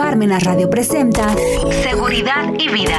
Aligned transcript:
Parmenas 0.00 0.44
Radio 0.44 0.70
presenta 0.70 1.28
Seguridad 1.82 2.54
y 2.58 2.72
Vida. 2.72 2.98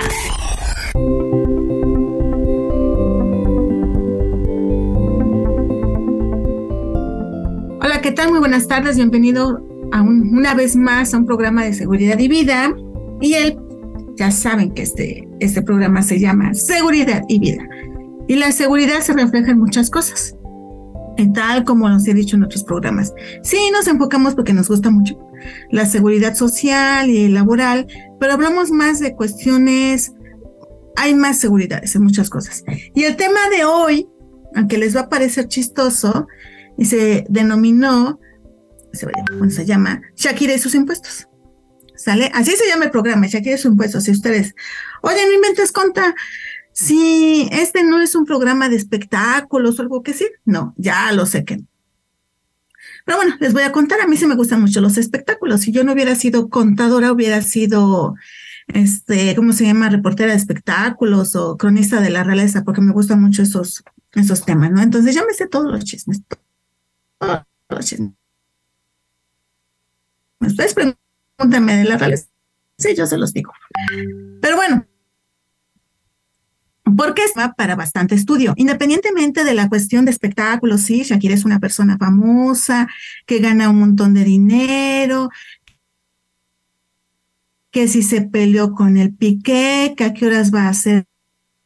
Hola, 7.81 8.01
¿qué 8.03 8.11
tal? 8.11 8.29
Muy 8.29 8.37
buenas 8.37 8.67
tardes. 8.67 8.97
Bienvenido 8.97 9.65
a 9.91 10.03
una 10.03 10.53
vez 10.53 10.75
más 10.75 11.15
a 11.15 11.17
un 11.17 11.25
programa 11.25 11.63
de 11.63 11.73
seguridad 11.73 12.19
y 12.19 12.27
vida. 12.27 12.71
Y 13.19 13.33
él, 13.33 13.57
ya 14.15 14.29
saben 14.29 14.71
que 14.75 14.83
este, 14.83 15.27
este 15.39 15.63
programa 15.63 16.03
se 16.03 16.19
llama 16.19 16.53
Seguridad 16.53 17.23
y 17.27 17.39
Vida. 17.39 17.67
Y 18.27 18.35
la 18.35 18.51
seguridad 18.51 18.99
se 18.99 19.13
refleja 19.13 19.49
en 19.49 19.57
muchas 19.57 19.89
cosas 19.89 20.35
tal 21.33 21.63
como 21.63 21.89
nos 21.89 22.07
he 22.07 22.13
dicho 22.13 22.35
en 22.35 22.43
otros 22.43 22.63
programas. 22.63 23.13
Sí, 23.43 23.57
nos 23.71 23.87
enfocamos 23.87 24.35
porque 24.35 24.53
nos 24.53 24.67
gusta 24.67 24.89
mucho 24.89 25.17
la 25.69 25.85
seguridad 25.85 26.35
social 26.35 27.09
y 27.09 27.27
laboral, 27.27 27.87
pero 28.19 28.33
hablamos 28.33 28.71
más 28.71 28.99
de 28.99 29.15
cuestiones, 29.15 30.13
hay 30.95 31.15
más 31.15 31.39
seguridades 31.39 31.95
en 31.95 32.03
muchas 32.03 32.29
cosas. 32.29 32.63
Y 32.93 33.03
el 33.03 33.15
tema 33.15 33.39
de 33.55 33.65
hoy, 33.65 34.07
aunque 34.55 34.77
les 34.77 34.95
va 34.95 35.01
a 35.01 35.09
parecer 35.09 35.47
chistoso, 35.47 36.27
y 36.77 36.85
se 36.85 37.25
denominó, 37.29 38.19
se, 38.93 39.07
se 39.49 39.65
llama 39.65 40.01
Shakira 40.15 40.53
y 40.53 40.59
sus 40.59 40.75
impuestos. 40.75 41.27
¿Sale? 41.95 42.31
Así 42.33 42.51
se 42.55 42.67
llama 42.67 42.85
el 42.85 42.91
programa, 42.91 43.27
Shakira 43.27 43.55
y 43.55 43.59
sus 43.59 43.71
impuestos. 43.71 44.05
Si 44.05 44.11
ustedes, 44.11 44.55
oye, 45.03 45.23
no 45.27 45.33
inventes 45.33 45.71
conta, 45.71 46.15
si 46.73 47.49
este 47.51 47.83
no 47.83 48.01
es 48.01 48.15
un 48.15 48.25
programa 48.25 48.69
de 48.69 48.75
espectáculos 48.75 49.77
o 49.77 49.81
algo 49.81 50.03
que 50.03 50.13
sí, 50.13 50.27
no, 50.45 50.73
ya 50.77 51.11
lo 51.11 51.25
sé 51.25 51.45
que 51.45 51.57
no. 51.57 51.67
Pero 53.05 53.17
bueno, 53.17 53.35
les 53.39 53.53
voy 53.53 53.63
a 53.63 53.71
contar, 53.71 53.99
a 54.01 54.07
mí 54.07 54.15
sí 54.15 54.25
me 54.25 54.35
gustan 54.35 54.61
mucho 54.61 54.79
los 54.81 54.97
espectáculos. 54.97 55.61
Si 55.61 55.71
yo 55.71 55.83
no 55.83 55.93
hubiera 55.93 56.15
sido 56.15 56.49
contadora, 56.49 57.11
hubiera 57.11 57.41
sido, 57.41 58.15
este, 58.67 59.35
¿cómo 59.35 59.53
se 59.53 59.65
llama? 59.65 59.89
Reportera 59.89 60.31
de 60.31 60.37
espectáculos 60.37 61.35
o 61.35 61.57
cronista 61.57 61.99
de 61.99 62.09
la 62.09 62.23
realeza, 62.23 62.63
porque 62.63 62.81
me 62.81 62.93
gustan 62.93 63.21
mucho 63.21 63.41
esos, 63.41 63.83
esos 64.13 64.45
temas, 64.45 64.71
¿no? 64.71 64.81
Entonces 64.81 65.15
ya 65.15 65.25
me 65.25 65.33
sé 65.33 65.47
todos 65.47 65.71
los 65.71 65.83
chismes. 65.83 66.21
Todos 67.17 67.43
los 67.69 67.85
chismes. 67.85 68.11
Ustedes 70.39 70.73
pregúntenme 70.73 71.77
de 71.77 71.83
la 71.85 71.97
realeza. 71.97 72.27
Sí, 72.77 72.95
yo 72.95 73.05
se 73.05 73.17
los 73.17 73.33
digo. 73.33 73.51
Pero 74.41 74.55
bueno, 74.55 74.85
porque 77.01 77.23
es 77.23 77.33
para 77.57 77.75
bastante 77.75 78.13
estudio. 78.13 78.53
Independientemente 78.57 79.43
de 79.43 79.55
la 79.55 79.67
cuestión 79.69 80.05
de 80.05 80.11
espectáculos, 80.11 80.81
sí, 80.81 81.01
Shakira 81.01 81.33
es 81.33 81.45
una 81.45 81.57
persona 81.57 81.97
famosa, 81.97 82.87
que 83.25 83.39
gana 83.39 83.71
un 83.71 83.79
montón 83.79 84.13
de 84.13 84.23
dinero, 84.23 85.31
que 87.71 87.87
si 87.87 88.03
se 88.03 88.21
peleó 88.21 88.73
con 88.73 88.97
el 88.97 89.15
Piqué, 89.15 89.95
que 89.97 90.03
a 90.03 90.13
qué 90.13 90.27
horas 90.27 90.53
va 90.53 90.65
a 90.65 90.69
hacer 90.69 91.07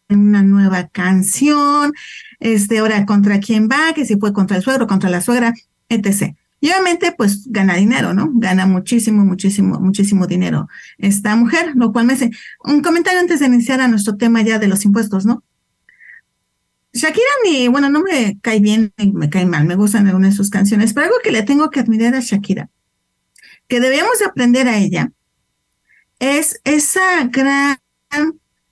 una 0.08 0.42
nueva 0.42 0.88
canción, 0.88 1.92
este, 2.40 2.78
ahora 2.78 3.06
contra 3.06 3.42
quién 3.42 3.68
va, 3.68 3.92
que 3.94 4.06
si 4.06 4.16
fue 4.16 4.32
contra 4.32 4.56
el 4.56 4.64
suegro, 4.64 4.88
contra 4.88 5.10
la 5.10 5.20
suegra, 5.20 5.54
etc. 5.90 6.34
Y 6.66 6.72
obviamente, 6.72 7.12
pues 7.12 7.44
gana 7.46 7.76
dinero, 7.76 8.16
¿no? 8.16 8.32
Gana 8.34 8.66
muchísimo, 8.66 9.24
muchísimo, 9.24 9.80
muchísimo 9.80 10.26
dinero 10.26 10.68
esta 10.98 11.36
mujer, 11.36 11.74
lo 11.76 11.94
cual 11.94 12.08
me 12.08 12.14
hace 12.14 12.32
un 12.64 12.82
comentario 12.82 13.20
antes 13.20 13.40
de 13.40 13.46
iniciar 13.46 13.82
a 13.82 13.88
nuestro 13.88 14.18
tema 14.18 14.42
ya 14.42 14.58
de 14.58 14.68
los 14.68 14.84
impuestos, 14.84 15.28
¿no? 15.28 15.44
Shakira 16.92 17.28
ni, 17.44 17.68
bueno, 17.68 17.92
no 17.92 18.02
me 18.02 18.40
cae 18.42 18.60
bien 18.62 18.92
ni 18.98 19.12
me 19.12 19.30
cae 19.30 19.46
mal, 19.46 19.68
me 19.68 19.76
gustan 19.76 20.08
algunas 20.08 20.32
de 20.32 20.38
sus 20.38 20.50
canciones, 20.50 20.94
pero 20.94 21.06
algo 21.06 21.18
que 21.24 21.32
le 21.32 21.44
tengo 21.44 21.70
que 21.70 21.82
admirar 21.82 22.16
a 22.16 22.20
Shakira, 22.20 22.72
que 23.68 23.80
debemos 23.80 24.24
aprender 24.26 24.68
a 24.68 24.80
ella, 24.80 25.12
es 26.18 26.62
esa 26.64 27.26
gran 27.26 27.78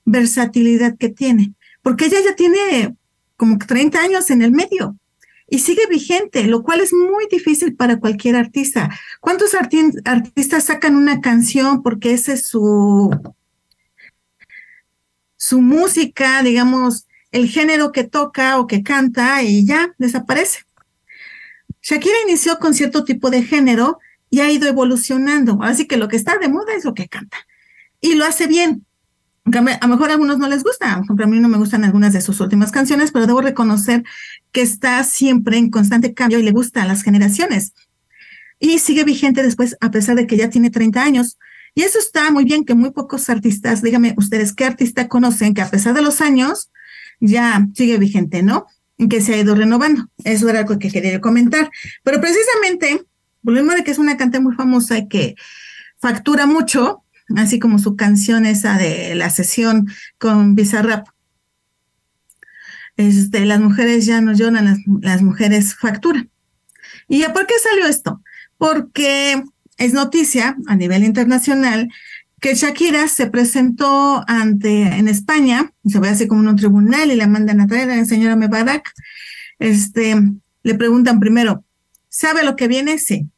versatilidad 0.03 0.97
que 0.97 1.09
tiene, 1.09 1.53
porque 1.83 2.05
ella 2.05 2.17
ya 2.25 2.35
tiene 2.35 2.95
como 3.37 3.59
30 3.59 4.01
años 4.01 4.31
en 4.31 4.41
el 4.41 4.51
medio 4.51 4.97
y 5.53 5.59
sigue 5.59 5.85
vigente, 5.85 6.45
lo 6.45 6.63
cual 6.63 6.81
es 6.81 6.93
muy 6.93 7.27
difícil 7.29 7.75
para 7.75 7.99
cualquier 7.99 8.35
artista. 8.35 8.89
¿Cuántos 9.19 9.51
artistas 9.53 10.63
sacan 10.63 10.95
una 10.95 11.21
canción 11.21 11.83
porque 11.83 12.13
ese 12.13 12.33
es 12.33 12.47
su, 12.47 13.15
su 15.37 15.61
música, 15.61 16.41
digamos, 16.41 17.05
el 17.31 17.47
género 17.49 17.91
que 17.91 18.03
toca 18.03 18.57
o 18.57 18.65
que 18.65 18.81
canta 18.81 19.43
y 19.43 19.63
ya 19.63 19.93
desaparece? 19.99 20.63
Shakira 21.83 22.15
inició 22.27 22.57
con 22.57 22.73
cierto 22.73 23.03
tipo 23.03 23.29
de 23.29 23.43
género 23.43 23.99
y 24.31 24.39
ha 24.39 24.49
ido 24.49 24.67
evolucionando. 24.67 25.59
Así 25.61 25.85
que 25.85 25.97
lo 25.97 26.07
que 26.07 26.15
está 26.15 26.39
de 26.39 26.49
moda 26.49 26.73
es 26.73 26.83
lo 26.83 26.95
que 26.95 27.07
canta. 27.07 27.37
Y 28.01 28.15
lo 28.15 28.25
hace 28.25 28.47
bien. 28.47 28.87
A 29.45 29.87
lo 29.87 29.87
mejor 29.89 30.09
a 30.09 30.13
algunos 30.13 30.37
no 30.37 30.47
les 30.47 30.63
gusta, 30.63 30.93
a 30.93 31.27
mí 31.27 31.39
no 31.39 31.49
me 31.49 31.57
gustan 31.57 31.83
algunas 31.83 32.13
de 32.13 32.21
sus 32.21 32.39
últimas 32.39 32.71
canciones, 32.71 33.11
pero 33.11 33.27
debo 33.27 33.41
reconocer 33.41 34.03
que 34.53 34.61
está 34.61 35.03
siempre 35.03 35.57
en 35.57 35.69
constante 35.69 36.13
cambio 36.13 36.39
y 36.39 36.43
le 36.43 36.51
gusta 36.51 36.83
a 36.83 36.87
las 36.87 37.03
generaciones. 37.03 37.73
Y 38.57 38.79
sigue 38.79 39.03
vigente 39.03 39.43
después, 39.43 39.75
a 39.81 39.91
pesar 39.91 40.15
de 40.15 40.27
que 40.27 40.37
ya 40.37 40.49
tiene 40.49 40.69
30 40.69 41.03
años. 41.03 41.37
Y 41.75 41.81
eso 41.81 41.99
está 41.99 42.31
muy 42.31 42.45
bien, 42.45 42.63
que 42.63 42.73
muy 42.73 42.91
pocos 42.91 43.29
artistas, 43.29 43.81
díganme 43.81 44.13
ustedes, 44.17 44.53
¿qué 44.53 44.63
artista 44.63 45.09
conocen 45.09 45.53
que 45.53 45.61
a 45.61 45.69
pesar 45.69 45.93
de 45.93 46.01
los 46.01 46.21
años 46.21 46.69
ya 47.19 47.67
sigue 47.73 47.97
vigente, 47.97 48.43
¿no? 48.43 48.67
Que 49.09 49.19
se 49.19 49.33
ha 49.33 49.37
ido 49.37 49.55
renovando. 49.55 50.07
Eso 50.23 50.47
era 50.47 50.59
algo 50.59 50.79
que 50.79 50.89
quería 50.89 51.19
comentar. 51.19 51.69
Pero 52.03 52.21
precisamente, 52.21 53.03
volvemos 53.41 53.75
de 53.75 53.83
que 53.83 53.91
es 53.91 53.97
una 53.97 54.15
cantante 54.15 54.39
muy 54.39 54.55
famosa 54.55 54.97
y 54.97 55.09
que 55.09 55.35
factura 55.99 56.45
mucho, 56.45 57.02
así 57.37 57.59
como 57.59 57.79
su 57.79 57.95
canción 57.95 58.45
esa 58.45 58.77
de 58.77 59.15
la 59.15 59.29
sesión 59.29 59.87
con 60.17 60.55
Bizarrap. 60.55 61.07
Este, 62.95 63.45
las 63.45 63.59
mujeres 63.59 64.05
ya 64.05 64.21
no 64.21 64.33
lloran, 64.33 64.83
las, 65.01 65.21
mujeres 65.21 65.75
facturan. 65.75 66.29
¿Y 67.07 67.23
por 67.23 67.47
qué 67.47 67.55
salió 67.61 67.87
esto? 67.87 68.21
Porque 68.57 69.43
es 69.77 69.93
noticia 69.93 70.55
a 70.67 70.75
nivel 70.75 71.03
internacional 71.03 71.89
que 72.39 72.55
Shakira 72.55 73.07
se 73.07 73.27
presentó 73.27 74.23
ante 74.27 74.81
en 74.81 75.07
España, 75.07 75.71
se 75.85 75.99
ve 75.99 76.09
así 76.09 76.27
como 76.27 76.41
en 76.41 76.49
un 76.49 76.55
tribunal 76.57 77.09
y 77.09 77.15
la 77.15 77.25
mandan 77.25 77.61
a 77.61 77.67
traer 77.67 77.89
a 77.89 77.95
la 77.95 78.05
señora 78.05 78.35
Mebarak. 78.35 78.91
Este, 79.59 80.15
le 80.61 80.75
preguntan 80.75 81.19
primero, 81.19 81.63
¿sabe 82.09 82.43
lo 82.43 82.55
que 82.55 82.67
viene? 82.67 82.97
Sí. 82.97 83.29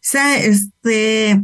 ¿Sabe, 0.00 0.46
este, 0.46 1.42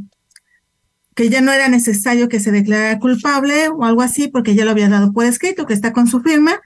que 1.21 1.29
ya 1.29 1.43
no 1.43 1.53
era 1.53 1.69
necesario 1.69 2.31
que 2.31 2.41
se 2.41 2.51
declarara 2.51 2.99
culpable 2.99 3.69
o 3.69 3.85
algo 3.85 4.01
así, 4.01 4.29
porque 4.29 4.55
ya 4.55 4.65
lo 4.65 4.71
había 4.71 4.89
dado 4.89 5.13
por 5.13 5.27
escrito, 5.27 5.67
que 5.67 5.75
está 5.75 5.93
con 5.93 6.07
su 6.07 6.23
firma. 6.23 6.63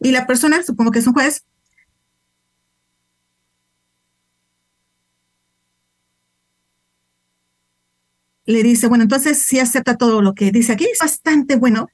Y 0.00 0.10
la 0.10 0.26
persona, 0.26 0.64
supongo 0.64 0.90
que 0.90 0.98
es 0.98 1.06
un 1.06 1.12
juez, 1.12 1.44
le 8.44 8.64
dice, 8.64 8.88
bueno, 8.88 9.04
entonces 9.04 9.38
sí 9.40 9.60
acepta 9.60 9.96
todo 9.96 10.20
lo 10.20 10.34
que 10.34 10.50
dice 10.50 10.72
aquí, 10.72 10.86
es 10.86 10.98
bastante 10.98 11.54
bueno. 11.54 11.86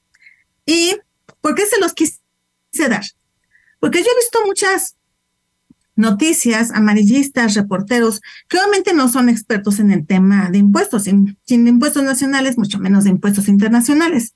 ¿Y 0.65 0.97
por 1.41 1.53
qué 1.53 1.67
se 1.67 1.79
los 1.79 1.93
quise 1.93 2.19
dar? 2.89 3.03
Porque 3.79 3.99
yo 3.99 4.07
he 4.11 4.19
visto 4.19 4.39
muchas 4.47 4.96
noticias, 5.97 6.71
amarillistas, 6.71 7.55
reporteros, 7.55 8.21
que 8.47 8.57
obviamente 8.57 8.93
no 8.93 9.09
son 9.09 9.27
expertos 9.27 9.79
en 9.79 9.91
el 9.91 10.05
tema 10.05 10.49
de 10.49 10.59
impuestos, 10.59 11.03
sin, 11.03 11.37
impuestos 11.45 12.03
nacionales, 12.03 12.57
mucho 12.57 12.79
menos 12.79 13.03
de 13.03 13.09
impuestos 13.09 13.49
internacionales. 13.49 14.35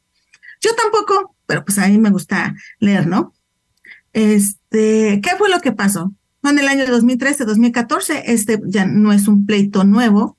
Yo 0.62 0.76
tampoco, 0.76 1.36
pero 1.46 1.64
pues 1.64 1.78
a 1.78 1.88
mí 1.88 1.98
me 1.98 2.10
gusta 2.10 2.56
leer, 2.80 3.08
¿no? 3.08 3.34
Este, 4.14 5.22
¿qué 5.24 5.32
fue 5.38 5.50
lo 5.50 5.62
que 5.62 5.72
pasó? 5.72 6.14
En 6.44 6.60
el 6.60 6.68
año 6.68 6.86
2013, 6.88 7.46
2014, 7.46 8.24
este 8.34 8.60
ya 8.66 8.86
no 8.86 9.14
es 9.14 9.28
un 9.28 9.46
pleito 9.46 9.84
nuevo. 9.84 10.38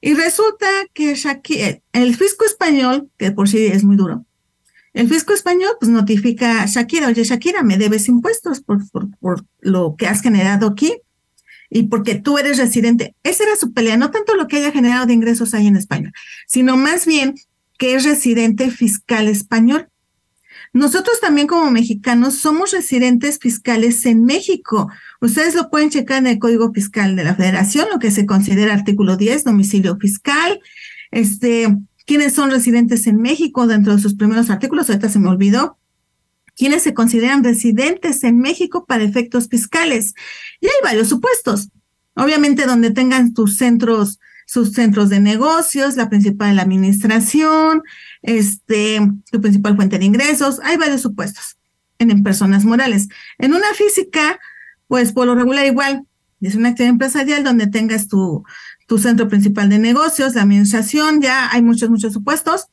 Y 0.00 0.14
resulta 0.14 0.66
que 0.94 1.14
el 1.92 2.16
fisco 2.16 2.44
español, 2.44 3.08
que 3.18 3.30
por 3.30 3.48
sí 3.48 3.66
es 3.66 3.84
muy 3.84 3.96
duro, 3.96 4.26
el 4.94 5.08
fisco 5.08 5.32
español 5.32 5.72
pues 5.80 5.90
notifica 5.90 6.62
a 6.62 6.66
Shakira, 6.66 7.08
oye 7.08 7.24
Shakira, 7.24 7.62
me 7.62 7.78
debes 7.78 8.08
impuestos 8.08 8.60
por, 8.60 8.88
por, 8.90 9.44
lo 9.60 9.96
que 9.96 10.06
has 10.06 10.20
generado 10.20 10.66
aquí 10.66 10.94
y 11.70 11.84
porque 11.84 12.16
tú 12.16 12.38
eres 12.38 12.58
residente. 12.58 13.14
Esa 13.22 13.44
era 13.44 13.56
su 13.56 13.72
pelea, 13.72 13.96
no 13.96 14.10
tanto 14.10 14.34
lo 14.34 14.46
que 14.48 14.56
haya 14.56 14.72
generado 14.72 15.06
de 15.06 15.14
ingresos 15.14 15.54
ahí 15.54 15.66
en 15.66 15.76
España, 15.76 16.12
sino 16.46 16.76
más 16.76 17.06
bien 17.06 17.34
que 17.78 17.94
es 17.94 18.04
residente 18.04 18.70
fiscal 18.70 19.28
español. 19.28 19.88
Nosotros 20.74 21.20
también 21.20 21.46
como 21.46 21.70
mexicanos 21.70 22.36
somos 22.36 22.72
residentes 22.72 23.38
fiscales 23.38 24.06
en 24.06 24.24
México. 24.24 24.90
Ustedes 25.20 25.54
lo 25.54 25.70
pueden 25.70 25.90
checar 25.90 26.18
en 26.18 26.26
el 26.26 26.38
Código 26.38 26.72
Fiscal 26.72 27.14
de 27.14 27.24
la 27.24 27.34
Federación, 27.34 27.88
lo 27.90 27.98
que 27.98 28.10
se 28.10 28.24
considera 28.24 28.72
artículo 28.72 29.16
10, 29.16 29.44
domicilio 29.44 29.96
fiscal. 29.98 30.60
Este, 31.10 31.76
quiénes 32.06 32.34
son 32.34 32.50
residentes 32.50 33.06
en 33.06 33.20
México 33.20 33.66
dentro 33.66 33.94
de 33.94 34.02
sus 34.02 34.14
primeros 34.14 34.50
artículos, 34.50 34.88
ahorita 34.88 35.08
se 35.08 35.18
me 35.18 35.28
olvidó, 35.28 35.78
quiénes 36.56 36.82
se 36.82 36.94
consideran 36.94 37.44
residentes 37.44 38.24
en 38.24 38.38
México 38.38 38.84
para 38.86 39.04
efectos 39.04 39.48
fiscales. 39.48 40.14
Y 40.60 40.66
hay 40.66 40.72
varios 40.82 41.08
supuestos. 41.08 41.68
Obviamente 42.14 42.66
donde 42.66 42.90
tengan 42.90 43.32
tus 43.32 43.56
centros 43.56 44.18
sus 44.52 44.72
centros 44.72 45.08
de 45.08 45.18
negocios, 45.18 45.96
la 45.96 46.10
principal 46.10 46.58
administración, 46.58 47.82
este, 48.20 49.00
tu 49.30 49.40
principal 49.40 49.76
fuente 49.76 49.98
de 49.98 50.04
ingresos. 50.04 50.60
Hay 50.62 50.76
varios 50.76 51.00
supuestos 51.00 51.56
en 51.98 52.22
personas 52.22 52.64
morales. 52.64 53.08
En 53.38 53.54
una 53.54 53.72
física, 53.74 54.38
pues 54.88 55.12
por 55.12 55.26
lo 55.26 55.34
regular 55.34 55.64
igual, 55.64 56.06
es 56.42 56.54
una 56.54 56.70
actividad 56.70 56.90
empresarial 56.90 57.44
donde 57.44 57.68
tengas 57.68 58.08
tu, 58.08 58.44
tu 58.92 58.98
centro 58.98 59.26
principal 59.26 59.70
de 59.70 59.78
negocios, 59.78 60.34
la 60.34 60.42
administración, 60.42 61.22
ya 61.22 61.50
hay 61.50 61.62
muchos, 61.62 61.88
muchos 61.88 62.12
supuestos. 62.12 62.66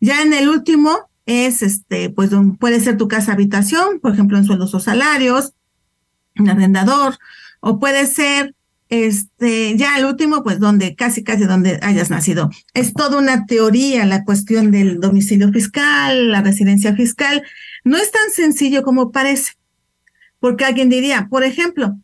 Ya 0.00 0.20
en 0.20 0.32
el 0.32 0.48
último 0.48 1.08
es, 1.26 1.62
este, 1.62 2.10
pues 2.10 2.30
puede 2.58 2.80
ser 2.80 2.96
tu 2.96 3.06
casa 3.06 3.34
habitación, 3.34 4.00
por 4.00 4.12
ejemplo, 4.12 4.36
en 4.36 4.46
sueldos 4.46 4.74
o 4.74 4.80
salarios, 4.80 5.52
un 6.36 6.50
arrendador, 6.50 7.18
o 7.60 7.78
puede 7.78 8.08
ser 8.08 8.56
este, 8.88 9.76
ya 9.76 9.96
el 9.96 10.06
último, 10.06 10.42
pues 10.42 10.58
donde 10.58 10.96
casi, 10.96 11.22
casi 11.22 11.44
donde 11.44 11.78
hayas 11.82 12.10
nacido. 12.10 12.50
Es 12.72 12.92
toda 12.92 13.16
una 13.16 13.46
teoría 13.46 14.04
la 14.06 14.24
cuestión 14.24 14.72
del 14.72 14.98
domicilio 14.98 15.52
fiscal, 15.52 16.32
la 16.32 16.42
residencia 16.42 16.96
fiscal. 16.96 17.44
No 17.84 17.96
es 17.96 18.10
tan 18.10 18.28
sencillo 18.32 18.82
como 18.82 19.12
parece, 19.12 19.52
porque 20.40 20.64
alguien 20.64 20.88
diría, 20.88 21.28
por 21.30 21.44
ejemplo, 21.44 21.96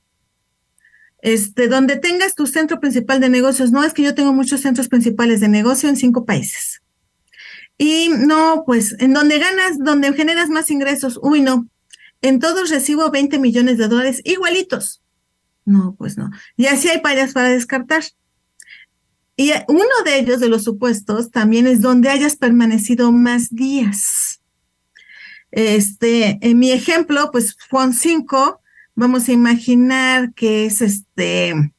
este, 1.23 1.69
donde 1.69 1.97
tengas 1.97 2.35
tu 2.35 2.47
centro 2.47 2.81
principal 2.81 3.21
de 3.21 3.29
negocios, 3.29 3.73
no 3.73 3.85
es 3.85 3.93
que 3.93 4.03
yo 4.03 4.15
tengo 4.15 4.33
muchos 4.33 4.61
centros 4.61 4.89
principales 4.89 5.41
de 5.41 5.49
negocio 5.49 5.89
en 5.89 5.97
cinco 5.97 6.25
países. 6.25 6.83
Y 7.77 8.11
no, 8.11 8.65
pues 8.67 8.95
en 8.99 9.15
donde 9.15 9.39
ganas, 9.39 9.79
donde 9.79 10.13
generas 10.13 10.51
más 10.51 10.71
ingresos, 10.71 11.19
uy, 11.23 11.41
no, 11.41 11.67
en 12.23 12.39
todos 12.39 12.71
recibo 12.71 13.11
20 13.11 13.39
millones 13.39 13.79
de 13.79 13.89
dólares 13.89 14.21
igualitos. 14.25 15.03
No, 15.65 15.95
pues 15.97 16.19
no. 16.19 16.31
Y 16.57 16.67
así 16.67 16.89
hay 16.89 17.01
varias 17.01 17.33
para 17.33 17.49
descartar. 17.49 18.03
Y 19.37 19.53
uno 19.69 19.85
de 20.05 20.19
ellos, 20.19 20.41
de 20.41 20.49
los 20.49 20.65
supuestos, 20.65 21.31
también 21.31 21.67
es 21.67 21.81
donde 21.81 22.11
hayas 22.11 22.37
permanecido 22.37 23.13
más 23.13 23.49
días. 23.49 24.43
Este, 25.51 26.39
en 26.43 26.59
mi 26.59 26.73
ejemplo, 26.73 27.31
pues 27.33 27.57
Juan 27.71 27.95
5, 27.95 28.60
vamos 29.01 29.29
a 29.29 29.33
imaginar 29.33 30.33
que 30.35 30.67
es 30.67 30.81
este, 30.81 31.73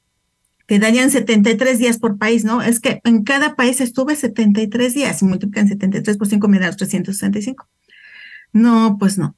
que 0.67 0.79
darían 0.79 1.11
73 1.11 1.79
días 1.79 1.97
por 1.97 2.17
país, 2.17 2.43
¿no? 2.43 2.61
Es 2.61 2.79
que 2.79 2.99
en 3.05 3.23
cada 3.23 3.55
país 3.55 3.79
estuve 3.79 4.15
73 4.15 4.93
días 4.93 5.21
y 5.21 5.25
multiplican 5.25 5.67
73 5.67 6.17
por 6.17 6.27
5 6.27 6.47
me 6.47 6.59
da 6.59 6.71
365. 6.75 7.67
No, 8.51 8.97
pues 8.99 9.17
no. 9.17 9.35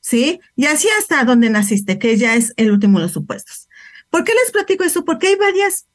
¿Sí? 0.00 0.40
Y 0.56 0.66
así 0.66 0.88
hasta 0.98 1.24
donde 1.24 1.50
naciste, 1.50 1.98
que 1.98 2.16
ya 2.16 2.34
es 2.34 2.52
el 2.56 2.70
último 2.70 2.98
de 2.98 3.04
los 3.04 3.12
supuestos. 3.12 3.68
¿Por 4.10 4.24
qué 4.24 4.32
les 4.34 4.50
platico 4.52 4.84
eso? 4.84 5.04
Porque 5.04 5.28
hay 5.28 5.36
varias, 5.36 5.86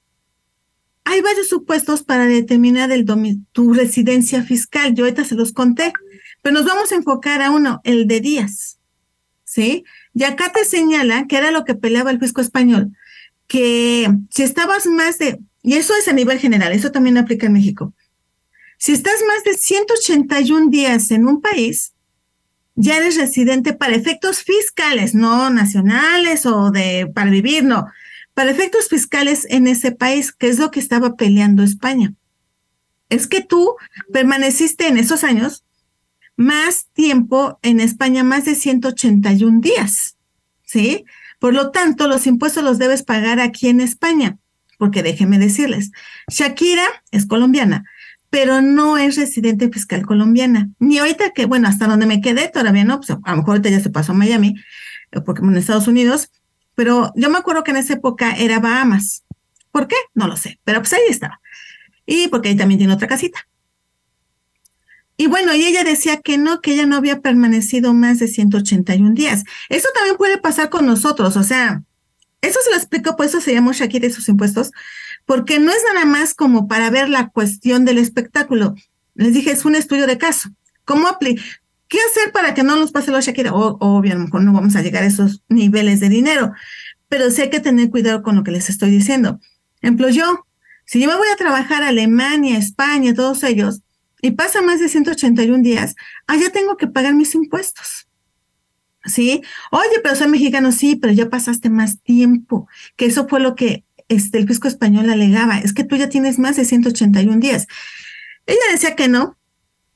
hay 1.03 1.21
varios 1.21 1.49
supuestos 1.49 2.03
para 2.03 2.25
determinar 2.25 2.91
el 2.91 3.05
tu 3.51 3.73
residencia 3.73 4.43
fiscal. 4.43 4.95
Yo 4.95 5.03
ahorita 5.03 5.23
se 5.25 5.35
los 5.35 5.51
conté, 5.51 5.93
pero 6.41 6.53
nos 6.53 6.65
vamos 6.65 6.91
a 6.91 6.95
enfocar 6.95 7.41
a 7.41 7.51
uno, 7.51 7.81
el 7.83 8.07
de 8.07 8.21
días. 8.21 8.79
¿Sí? 9.43 9.83
Y 10.17 10.23
acá 10.23 10.51
te 10.51 10.65
señala 10.65 11.27
que 11.27 11.37
era 11.37 11.51
lo 11.51 11.63
que 11.63 11.75
peleaba 11.75 12.09
el 12.09 12.19
fisco 12.19 12.41
español, 12.41 12.91
que 13.45 14.09
si 14.31 14.41
estabas 14.41 14.87
más 14.87 15.19
de, 15.19 15.37
y 15.61 15.75
eso 15.75 15.93
es 15.95 16.07
a 16.07 16.13
nivel 16.13 16.39
general, 16.39 16.73
eso 16.73 16.91
también 16.91 17.19
aplica 17.19 17.45
en 17.45 17.53
México, 17.53 17.93
si 18.79 18.93
estás 18.93 19.19
más 19.27 19.43
de 19.43 19.53
181 19.53 20.71
días 20.71 21.11
en 21.11 21.27
un 21.27 21.39
país, 21.39 21.93
ya 22.73 22.97
eres 22.97 23.15
residente 23.15 23.73
para 23.73 23.95
efectos 23.95 24.41
fiscales, 24.41 25.13
no 25.13 25.51
nacionales 25.51 26.47
o 26.47 26.71
de 26.71 27.11
para 27.13 27.29
vivir, 27.29 27.63
no, 27.63 27.85
para 28.33 28.49
efectos 28.49 28.87
fiscales 28.89 29.45
en 29.51 29.67
ese 29.67 29.91
país, 29.91 30.31
que 30.31 30.47
es 30.47 30.57
lo 30.57 30.71
que 30.71 30.79
estaba 30.79 31.15
peleando 31.15 31.61
España. 31.61 32.15
Es 33.09 33.27
que 33.27 33.41
tú 33.41 33.75
permaneciste 34.11 34.87
en 34.87 34.97
esos 34.97 35.23
años 35.23 35.63
más 36.37 36.87
tiempo 36.93 37.59
en 37.63 37.79
España, 37.79 38.23
más 38.23 38.45
de 38.45 38.55
181 38.55 39.59
días, 39.59 40.17
¿sí? 40.63 41.05
Por 41.39 41.53
lo 41.53 41.71
tanto, 41.71 42.07
los 42.07 42.25
impuestos 42.27 42.63
los 42.63 42.77
debes 42.77 43.03
pagar 43.03 43.39
aquí 43.39 43.67
en 43.67 43.81
España, 43.81 44.37
porque 44.77 45.03
déjenme 45.03 45.39
decirles, 45.39 45.91
Shakira 46.29 46.85
es 47.11 47.25
colombiana, 47.25 47.83
pero 48.29 48.61
no 48.61 48.97
es 48.97 49.15
residente 49.15 49.69
fiscal 49.69 50.05
colombiana. 50.05 50.69
Ni 50.79 50.99
ahorita 50.99 51.31
que, 51.31 51.45
bueno, 51.45 51.67
hasta 51.67 51.87
donde 51.87 52.05
me 52.05 52.21
quedé 52.21 52.49
todavía 52.49 52.83
no, 52.83 52.97
pues 52.97 53.09
a 53.09 53.31
lo 53.31 53.37
mejor 53.37 53.49
ahorita 53.49 53.69
ya 53.69 53.79
se 53.79 53.89
pasó 53.89 54.11
a 54.11 54.15
Miami, 54.15 54.55
eh, 55.11 55.21
porque 55.21 55.41
en 55.41 55.55
Estados 55.57 55.87
Unidos, 55.87 56.29
pero 56.75 57.11
yo 57.15 57.29
me 57.29 57.39
acuerdo 57.39 57.63
que 57.63 57.71
en 57.71 57.77
esa 57.77 57.93
época 57.93 58.35
era 58.35 58.59
Bahamas. 58.59 59.23
¿Por 59.71 59.87
qué? 59.87 59.95
No 60.13 60.27
lo 60.27 60.37
sé, 60.37 60.59
pero 60.63 60.79
pues 60.79 60.93
ahí 60.93 61.01
estaba. 61.09 61.39
Y 62.05 62.27
porque 62.27 62.49
ahí 62.49 62.55
también 62.55 62.77
tiene 62.77 62.93
otra 62.93 63.07
casita. 63.07 63.47
Y 65.17 65.25
bueno, 65.27 65.53
y 65.55 65.65
ella 65.65 65.83
decía 65.83 66.21
que 66.21 66.37
no, 66.37 66.61
que 66.61 66.73
ella 66.73 66.85
no 66.85 66.95
había 66.95 67.21
permanecido 67.21 67.93
más 67.93 68.19
de 68.19 68.27
181 68.27 69.13
días. 69.13 69.43
Eso 69.67 69.89
también 69.95 70.15
puede 70.15 70.37
pasar 70.37 70.69
con 70.69 70.85
nosotros, 70.85 71.35
o 71.35 71.43
sea, 71.43 71.81
eso 72.41 72.59
se 72.63 72.69
lo 72.69 72.75
explico, 72.75 73.15
por 73.15 73.25
eso 73.25 73.41
se 73.41 73.53
llamó 73.53 73.73
Shakira 73.73 74.07
y 74.07 74.11
sus 74.11 74.29
impuestos, 74.29 74.71
porque 75.25 75.59
no 75.59 75.71
es 75.71 75.79
nada 75.91 76.05
más 76.05 76.35
como 76.35 76.67
para 76.67 76.89
ver 76.91 77.09
la 77.09 77.29
cuestión 77.29 77.83
del 77.83 77.97
espectáculo. 77.97 78.75
Les 79.15 79.33
dije, 79.33 79.51
es 79.51 79.65
un 79.65 79.75
estudio 79.75 80.05
de 80.05 80.19
caso. 80.19 80.49
¿Cómo 80.85 81.07
aplicar? 81.07 81.43
¿Qué 81.87 81.97
hacer 82.09 82.33
para 82.33 82.53
que 82.53 82.63
no 82.63 82.75
nos 82.75 82.91
pase 82.91 83.11
lo 83.11 83.19
Shakira? 83.19 83.53
O, 83.53 83.77
obvio, 83.79 84.11
a 84.11 84.15
lo 84.15 84.25
mejor 84.25 84.43
no 84.43 84.53
vamos 84.53 84.75
a 84.75 84.81
llegar 84.81 85.03
a 85.03 85.07
esos 85.07 85.41
niveles 85.47 85.99
de 85.99 86.09
dinero, 86.09 86.53
pero 87.07 87.31
sí 87.31 87.41
hay 87.41 87.49
que 87.49 87.61
tener 87.61 87.89
cuidado 87.89 88.21
con 88.23 88.35
lo 88.35 88.43
que 88.43 88.51
les 88.51 88.69
estoy 88.69 88.91
diciendo. 88.91 89.39
Ejemplo, 89.81 90.09
yo, 90.09 90.45
si 90.85 90.99
yo 90.99 91.07
me 91.07 91.15
voy 91.15 91.27
a 91.29 91.37
trabajar 91.37 91.83
a 91.83 91.89
Alemania, 91.89 92.57
España, 92.57 93.13
todos 93.13 93.43
ellos, 93.43 93.81
y 94.21 94.31
pasa 94.31 94.61
más 94.61 94.79
de 94.79 94.89
181 94.89 95.63
días, 95.63 95.95
allá 96.25 96.49
tengo 96.51 96.77
que 96.77 96.87
pagar 96.87 97.13
mis 97.13 97.35
impuestos. 97.35 98.07
¿Sí? 99.05 99.41
Oye, 99.71 100.01
pero 100.03 100.15
soy 100.15 100.27
mexicano, 100.27 100.71
sí, 100.71 100.97
pero 100.97 101.13
ya 101.13 101.29
pasaste 101.29 101.69
más 101.69 102.01
tiempo, 102.01 102.67
que 102.97 103.05
eso 103.05 103.27
fue 103.27 103.39
lo 103.39 103.55
que 103.55 103.85
este, 104.09 104.37
el 104.37 104.47
fisco 104.47 104.67
español 104.67 105.09
alegaba, 105.09 105.59
es 105.59 105.73
que 105.73 105.83
tú 105.83 105.95
ya 105.95 106.09
tienes 106.09 106.39
más 106.39 106.57
de 106.57 106.65
181 106.65 107.39
días. 107.39 107.67
Ella 108.45 108.59
decía 108.71 108.95
que 108.95 109.07
no. 109.07 109.37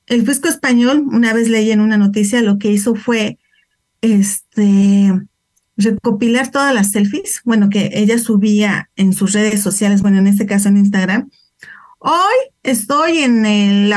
El 0.06 0.26
fisco 0.26 0.48
español, 0.48 1.04
una 1.10 1.32
vez 1.32 1.48
leí 1.48 1.70
en 1.70 1.80
una 1.80 1.96
noticia, 1.96 2.42
lo 2.42 2.58
que 2.58 2.70
hizo 2.70 2.94
fue 2.94 3.38
este, 4.00 5.12
recopilar 5.76 6.50
todas 6.50 6.74
las 6.74 6.90
selfies, 6.90 7.40
bueno, 7.44 7.70
que 7.70 7.90
ella 7.94 8.18
subía 8.18 8.90
en 8.96 9.12
sus 9.12 9.32
redes 9.32 9.62
sociales, 9.62 10.02
bueno, 10.02 10.18
en 10.18 10.26
este 10.26 10.46
caso 10.46 10.68
en 10.68 10.76
Instagram, 10.76 11.30
Hoy 12.04 12.34
estoy 12.64 13.18
en 13.18 13.46
el, 13.46 13.94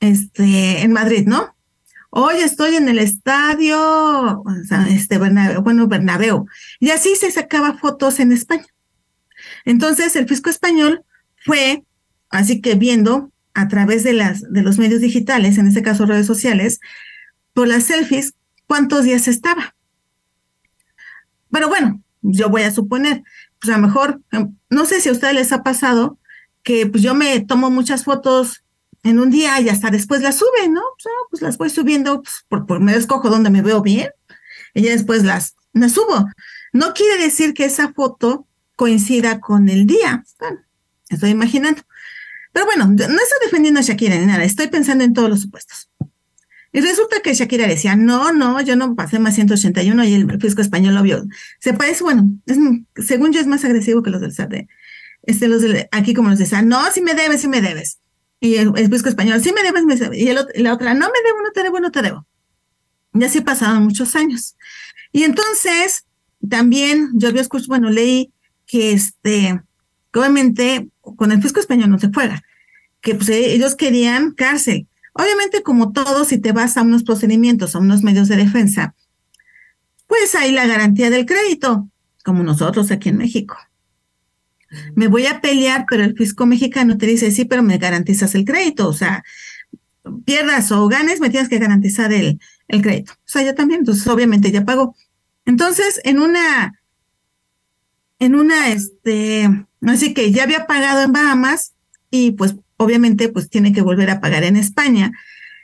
este, 0.00 0.80
en 0.80 0.92
Madrid, 0.92 1.24
¿no? 1.26 1.54
Hoy 2.08 2.36
estoy 2.36 2.76
en 2.76 2.88
el 2.88 2.98
estadio, 2.98 4.42
este, 4.88 5.18
bueno, 5.18 5.88
Bernabéu. 5.88 6.46
Y 6.80 6.88
así 6.88 7.16
se 7.16 7.30
sacaba 7.30 7.74
fotos 7.74 8.18
en 8.18 8.32
España. 8.32 8.64
Entonces, 9.66 10.16
el 10.16 10.26
fisco 10.26 10.48
español 10.48 11.04
fue, 11.44 11.84
así 12.30 12.62
que 12.62 12.76
viendo 12.76 13.30
a 13.52 13.68
través 13.68 14.02
de, 14.02 14.14
las, 14.14 14.50
de 14.50 14.62
los 14.62 14.78
medios 14.78 15.02
digitales, 15.02 15.58
en 15.58 15.66
este 15.66 15.82
caso 15.82 16.06
redes 16.06 16.26
sociales, 16.26 16.80
por 17.52 17.68
las 17.68 17.84
selfies, 17.84 18.32
cuántos 18.66 19.04
días 19.04 19.28
estaba. 19.28 19.74
Pero 21.50 21.68
bueno, 21.68 22.00
yo 22.22 22.48
voy 22.48 22.62
a 22.62 22.70
suponer, 22.70 23.22
pues 23.60 23.70
a 23.74 23.76
lo 23.76 23.86
mejor, 23.86 24.22
no 24.70 24.86
sé 24.86 25.02
si 25.02 25.10
a 25.10 25.12
ustedes 25.12 25.34
les 25.34 25.52
ha 25.52 25.62
pasado 25.62 26.18
que 26.64 26.86
pues 26.86 27.02
yo 27.02 27.14
me 27.14 27.38
tomo 27.40 27.70
muchas 27.70 28.02
fotos 28.02 28.64
en 29.04 29.20
un 29.20 29.30
día 29.30 29.60
y 29.60 29.68
hasta 29.68 29.90
después 29.90 30.22
las 30.22 30.38
suben, 30.38 30.72
¿no? 30.72 30.82
Pues, 31.30 31.42
las 31.42 31.58
voy 31.58 31.70
subiendo, 31.70 32.22
pues, 32.22 32.44
por, 32.48 32.66
por, 32.66 32.80
me 32.80 32.96
escojo 32.96 33.28
donde 33.28 33.50
me 33.50 33.62
veo 33.62 33.82
bien 33.82 34.08
y 34.72 34.82
ya 34.82 34.90
después 34.90 35.22
las, 35.22 35.54
las 35.72 35.92
subo. 35.92 36.26
No 36.72 36.94
quiere 36.94 37.22
decir 37.22 37.54
que 37.54 37.66
esa 37.66 37.92
foto 37.92 38.48
coincida 38.76 39.40
con 39.40 39.68
el 39.68 39.86
día. 39.86 40.24
Estoy 41.08 41.30
imaginando. 41.30 41.82
Pero 42.52 42.66
bueno, 42.66 42.86
no 42.86 42.94
estoy 42.94 43.38
defendiendo 43.42 43.80
a 43.80 43.82
Shakira 43.82 44.16
ni 44.16 44.26
nada, 44.26 44.44
estoy 44.44 44.68
pensando 44.68 45.04
en 45.04 45.12
todos 45.12 45.28
los 45.28 45.40
supuestos. 45.42 45.90
Y 46.72 46.80
resulta 46.80 47.20
que 47.20 47.34
Shakira 47.34 47.68
decía, 47.68 47.94
no, 47.94 48.32
no, 48.32 48.60
yo 48.60 48.74
no 48.74 48.96
pasé 48.96 49.20
más 49.20 49.34
181 49.34 50.04
y 50.04 50.14
el 50.14 50.40
fisco 50.40 50.60
español 50.60 50.94
lo 50.94 51.02
vio. 51.02 51.24
Se 51.60 51.72
parece, 51.72 52.02
bueno, 52.02 52.28
según 52.96 53.32
yo 53.32 53.40
es 53.40 53.46
más 53.46 53.64
agresivo 53.64 54.02
que 54.02 54.10
los 54.10 54.20
del 54.20 54.32
SAT 54.32 54.66
este, 55.26 55.48
los 55.48 55.62
aquí 55.90 56.14
como 56.14 56.30
nos 56.30 56.38
decían, 56.38 56.68
no, 56.68 56.80
si 56.92 57.00
me 57.00 57.14
debes, 57.14 57.40
si 57.40 57.48
me 57.48 57.60
debes. 57.60 57.98
Y 58.40 58.56
el, 58.56 58.72
el 58.76 58.90
fisco 58.90 59.08
español, 59.08 59.40
si 59.42 59.52
me 59.52 59.62
debes, 59.62 59.84
me 59.84 59.96
debes. 59.96 60.18
Y 60.18 60.28
el, 60.28 60.38
la 60.56 60.74
otra, 60.74 60.94
no 60.94 61.06
me 61.06 61.22
debo, 61.24 61.42
no 61.42 61.50
te 61.52 61.62
debo, 61.62 61.80
no 61.80 61.90
te 61.90 62.02
debo. 62.02 62.26
Y 63.14 63.24
así 63.24 63.40
pasaron 63.40 63.84
muchos 63.84 64.14
años. 64.16 64.56
Y 65.12 65.22
entonces, 65.22 66.04
también 66.48 67.10
yo 67.14 67.28
había 67.28 67.42
escuchado, 67.42 67.68
bueno, 67.68 67.90
leí 67.90 68.32
que 68.66 68.92
este, 68.92 69.60
obviamente 70.12 70.88
con 71.00 71.32
el 71.32 71.40
fisco 71.40 71.60
español 71.60 71.90
no 71.90 71.98
se 71.98 72.10
fuera, 72.10 72.42
que 73.00 73.14
pues, 73.14 73.28
ellos 73.28 73.76
querían 73.76 74.32
cárcel. 74.32 74.88
Obviamente, 75.12 75.62
como 75.62 75.92
todo, 75.92 76.24
si 76.24 76.38
te 76.38 76.52
vas 76.52 76.76
a 76.76 76.82
unos 76.82 77.04
procedimientos, 77.04 77.74
a 77.74 77.78
unos 77.78 78.02
medios 78.02 78.28
de 78.28 78.36
defensa, 78.36 78.94
pues 80.06 80.34
hay 80.34 80.52
la 80.52 80.66
garantía 80.66 81.10
del 81.10 81.24
crédito, 81.24 81.88
como 82.24 82.42
nosotros 82.42 82.90
aquí 82.90 83.10
en 83.10 83.18
México. 83.18 83.56
Me 84.94 85.08
voy 85.08 85.26
a 85.26 85.40
pelear, 85.40 85.86
pero 85.88 86.04
el 86.04 86.16
fisco 86.16 86.46
mexicano 86.46 86.96
te 86.98 87.06
dice, 87.06 87.30
sí, 87.30 87.44
pero 87.44 87.62
me 87.62 87.78
garantizas 87.78 88.34
el 88.34 88.44
crédito, 88.44 88.88
o 88.88 88.92
sea, 88.92 89.22
pierdas 90.24 90.70
o 90.72 90.86
ganes, 90.88 91.20
me 91.20 91.30
tienes 91.30 91.48
que 91.48 91.58
garantizar 91.58 92.12
el, 92.12 92.40
el 92.68 92.82
crédito. 92.82 93.12
O 93.12 93.28
sea, 93.28 93.42
yo 93.42 93.54
también, 93.54 93.80
entonces 93.80 94.06
obviamente 94.06 94.50
ya 94.50 94.64
pago. 94.64 94.94
Entonces, 95.46 96.00
en 96.04 96.18
una, 96.18 96.80
en 98.18 98.34
una, 98.34 98.70
este, 98.70 99.48
así 99.82 100.14
que 100.14 100.32
ya 100.32 100.44
había 100.44 100.66
pagado 100.66 101.02
en 101.02 101.12
Bahamas 101.12 101.74
y 102.10 102.32
pues 102.32 102.56
obviamente 102.76 103.28
pues 103.28 103.48
tiene 103.48 103.72
que 103.72 103.82
volver 103.82 104.10
a 104.10 104.20
pagar 104.20 104.44
en 104.44 104.56
España. 104.56 105.12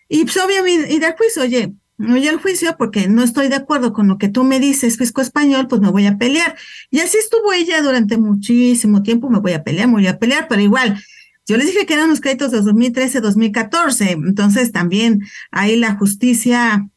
Y 0.09 0.25
pues 0.25 0.37
obviamente, 0.39 0.93
y 0.93 0.99
del 0.99 1.13
juicio, 1.13 1.43
oye, 1.43 1.73
no 2.01 2.15
voy 2.15 2.27
al 2.27 2.41
juicio 2.41 2.77
porque 2.79 3.09
no 3.09 3.23
estoy 3.23 3.49
de 3.49 3.57
acuerdo 3.57 3.93
con 3.93 4.09
lo 4.09 4.17
que 4.17 4.31
tú 4.31 4.43
me 4.43 4.59
dices, 4.59 4.97
fisco 4.97 5.21
español, 5.21 5.69
pues 5.69 5.83
me 5.83 5.91
voy 5.91 6.07
a 6.07 6.17
pelear. 6.17 6.57
Y 6.91 7.01
así 7.01 7.19
estuvo 7.19 7.53
ella 7.53 7.83
durante 7.83 8.17
muchísimo 8.17 9.03
tiempo, 9.03 9.29
me 9.29 9.39
voy 9.39 9.53
a 9.53 9.63
pelear, 9.63 9.87
me 9.87 9.95
voy 9.95 10.07
a 10.07 10.19
pelear, 10.19 10.49
pero 10.49 10.63
igual, 10.63 10.99
yo 11.47 11.59
les 11.59 11.67
dije 11.67 11.85
que 11.85 11.93
eran 11.93 12.09
los 12.09 12.23
créditos 12.23 12.53
de 12.53 12.63
2013, 12.63 13.21
2014, 13.21 14.13
entonces 14.13 14.73
también 14.73 15.21
ahí 15.51 15.77
la 15.77 15.97
justicia, 15.97 16.89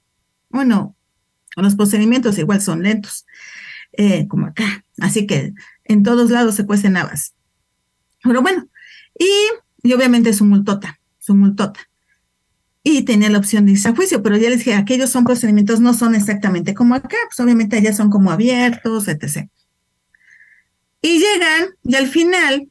bueno, 0.49 0.95
los 1.57 1.75
procedimientos 1.75 2.37
igual 2.37 2.61
son 2.61 2.81
lentos, 2.81 3.25
eh, 3.91 4.25
como 4.29 4.45
acá. 4.45 4.85
Así 4.99 5.27
que 5.27 5.53
en 5.83 6.03
todos 6.03 6.31
lados 6.31 6.55
se 6.55 6.65
cuecen 6.65 6.95
habas. 6.95 7.33
Pero 8.23 8.41
bueno, 8.41 8.69
y, 9.19 9.29
y 9.85 9.91
obviamente 9.91 10.31
su 10.31 10.45
multota, 10.45 10.97
su 11.19 11.35
multota 11.35 11.89
y 12.83 13.03
tenía 13.03 13.29
la 13.29 13.37
opción 13.37 13.65
de 13.65 13.71
irse 13.71 13.87
a 13.87 13.95
juicio, 13.95 14.21
pero 14.21 14.35
ya 14.37 14.49
les 14.49 14.59
dije, 14.59 14.75
aquellos 14.75 15.09
son 15.09 15.23
procedimientos, 15.23 15.79
no 15.79 15.93
son 15.93 16.15
exactamente 16.15 16.73
como 16.73 16.95
acá, 16.95 17.15
pues 17.27 17.39
obviamente 17.39 17.77
allá 17.77 17.93
son 17.93 18.09
como 18.09 18.29
abiertos, 18.29 19.07
etc. 19.07 19.47
Y 21.01 21.19
llegan, 21.19 21.69
y 21.83 21.95
al 21.95 22.07
final 22.07 22.67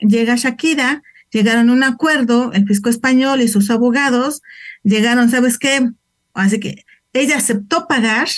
llega 0.00 0.36
Shakira, 0.36 1.02
llegaron 1.30 1.70
a 1.70 1.72
un 1.72 1.82
acuerdo, 1.82 2.52
el 2.52 2.66
fisco 2.66 2.90
español 2.90 3.40
y 3.40 3.48
sus 3.48 3.70
abogados 3.70 4.42
llegaron, 4.82 5.30
¿sabes 5.30 5.58
qué? 5.58 5.90
Así 6.34 6.60
que 6.60 6.84
ella 7.14 7.38
aceptó 7.38 7.88
pagar, 7.88 8.28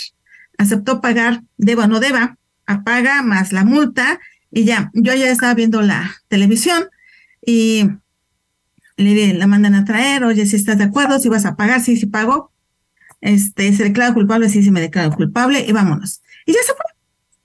aceptó 0.57 1.01
pagar, 1.01 1.43
deba 1.57 1.85
o 1.85 1.87
no 1.87 1.99
deba, 1.99 2.37
apaga 2.65 3.21
más 3.21 3.51
la 3.51 3.65
multa, 3.65 4.19
y 4.49 4.63
ya, 4.63 4.91
yo 4.93 5.13
ya 5.13 5.29
estaba 5.29 5.53
viendo 5.53 5.81
la 5.81 6.15
televisión 6.27 6.85
y 7.45 7.85
le, 9.01 9.33
la 9.33 9.47
mandan 9.47 9.75
a 9.75 9.85
traer, 9.85 10.23
oye, 10.23 10.45
si 10.45 10.55
estás 10.55 10.77
de 10.77 10.85
acuerdo, 10.85 11.19
si 11.19 11.29
vas 11.29 11.45
a 11.45 11.55
pagar, 11.55 11.81
sí, 11.81 11.97
sí 11.97 12.05
pago, 12.05 12.51
este, 13.21 13.71
se 13.73 13.83
declara 13.83 14.13
culpable, 14.13 14.49
sí, 14.49 14.63
sí 14.63 14.71
me 14.71 14.81
declaro 14.81 15.11
culpable, 15.11 15.63
y 15.67 15.71
vámonos. 15.71 16.21
Y 16.45 16.53
ya 16.53 16.59
se 16.65 16.73
fue. 16.73 16.85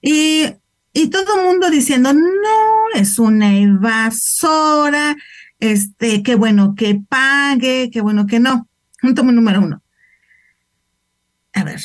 Y, 0.00 0.46
y 0.92 1.08
todo 1.08 1.38
el 1.38 1.46
mundo 1.46 1.70
diciendo, 1.70 2.12
no, 2.12 2.20
es 2.94 3.18
una 3.18 3.56
evasora, 3.56 5.16
este, 5.60 6.22
qué 6.22 6.34
bueno 6.34 6.74
que 6.74 7.00
pague, 7.08 7.90
qué 7.92 8.00
bueno 8.00 8.26
que 8.26 8.40
no. 8.40 8.68
Punto 9.00 9.22
número 9.22 9.60
uno. 9.60 9.82
A 11.52 11.64
ver, 11.64 11.80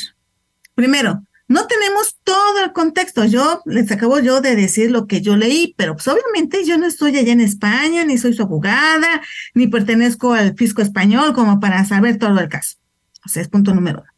primero, 0.74 1.24
no 1.52 1.66
tenemos 1.66 2.18
todo 2.24 2.64
el 2.64 2.72
contexto. 2.72 3.26
Yo 3.26 3.62
les 3.66 3.90
acabo 3.92 4.18
yo 4.20 4.40
de 4.40 4.56
decir 4.56 4.90
lo 4.90 5.06
que 5.06 5.20
yo 5.20 5.36
leí, 5.36 5.74
pero 5.76 5.94
pues 5.94 6.08
obviamente 6.08 6.64
yo 6.64 6.78
no 6.78 6.86
estoy 6.86 7.16
allá 7.18 7.32
en 7.32 7.42
España, 7.42 8.04
ni 8.04 8.16
soy 8.16 8.32
su 8.32 8.42
abogada, 8.42 9.20
ni 9.54 9.66
pertenezco 9.66 10.32
al 10.32 10.56
fisco 10.56 10.80
español 10.80 11.34
como 11.34 11.60
para 11.60 11.84
saber 11.84 12.16
todo 12.16 12.40
el 12.40 12.48
caso. 12.48 12.78
O 13.24 13.28
sea, 13.28 13.42
es 13.42 13.48
punto 13.48 13.74
número 13.74 14.00
uno. 14.00 14.10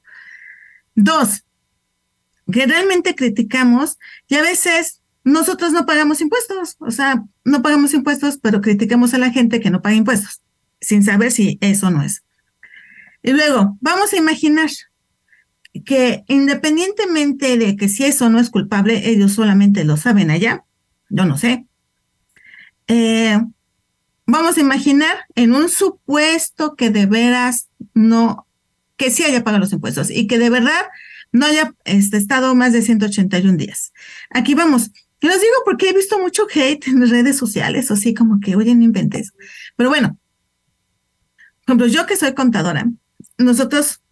Dos, 0.94 1.44
que 2.52 2.66
realmente 2.66 3.16
criticamos 3.16 3.98
y 4.28 4.36
a 4.36 4.42
veces 4.42 5.02
nosotros 5.24 5.72
no 5.72 5.86
pagamos 5.86 6.20
impuestos, 6.20 6.76
o 6.78 6.92
sea, 6.92 7.24
no 7.44 7.62
pagamos 7.62 7.94
impuestos, 7.94 8.38
pero 8.38 8.60
criticamos 8.60 9.12
a 9.12 9.18
la 9.18 9.30
gente 9.30 9.60
que 9.60 9.70
no 9.70 9.82
paga 9.82 9.96
impuestos, 9.96 10.40
sin 10.80 11.02
saber 11.02 11.32
si 11.32 11.58
eso 11.60 11.90
no 11.90 12.02
es. 12.04 12.22
Y 13.24 13.32
luego, 13.32 13.76
vamos 13.80 14.12
a 14.12 14.18
imaginar 14.18 14.70
que 15.82 16.24
independientemente 16.28 17.58
de 17.58 17.76
que 17.76 17.88
si 17.88 18.04
eso 18.04 18.30
no 18.30 18.38
es 18.38 18.50
culpable, 18.50 19.08
ellos 19.10 19.32
solamente 19.32 19.84
lo 19.84 19.96
saben 19.96 20.30
allá, 20.30 20.64
yo 21.08 21.24
no 21.24 21.36
sé. 21.36 21.66
Eh, 22.86 23.40
vamos 24.26 24.56
a 24.56 24.60
imaginar 24.60 25.16
en 25.34 25.54
un 25.54 25.68
supuesto 25.68 26.76
que 26.76 26.90
de 26.90 27.06
veras 27.06 27.68
no, 27.94 28.46
que 28.96 29.10
sí 29.10 29.24
haya 29.24 29.42
pagado 29.42 29.62
los 29.62 29.72
impuestos 29.72 30.10
y 30.10 30.26
que 30.26 30.38
de 30.38 30.50
verdad 30.50 30.82
no 31.32 31.46
haya 31.46 31.74
este, 31.84 32.16
estado 32.16 32.54
más 32.54 32.72
de 32.72 32.82
181 32.82 33.56
días. 33.56 33.92
Aquí 34.30 34.54
vamos. 34.54 34.90
Y 35.20 35.26
los 35.26 35.40
digo 35.40 35.54
porque 35.64 35.88
he 35.88 35.92
visto 35.92 36.18
mucho 36.18 36.46
hate 36.54 36.86
en 36.86 37.00
las 37.00 37.10
redes 37.10 37.36
sociales, 37.36 37.90
así 37.90 38.14
como 38.14 38.40
que, 38.40 38.56
oye, 38.56 38.74
no 38.74 38.84
inventes. 38.84 39.32
Pero 39.74 39.88
bueno, 39.88 40.18
por 41.64 41.76
ejemplo, 41.76 41.86
yo 41.86 42.06
que 42.06 42.16
soy 42.16 42.34
contadora, 42.34 42.86
nosotros, 43.38 44.02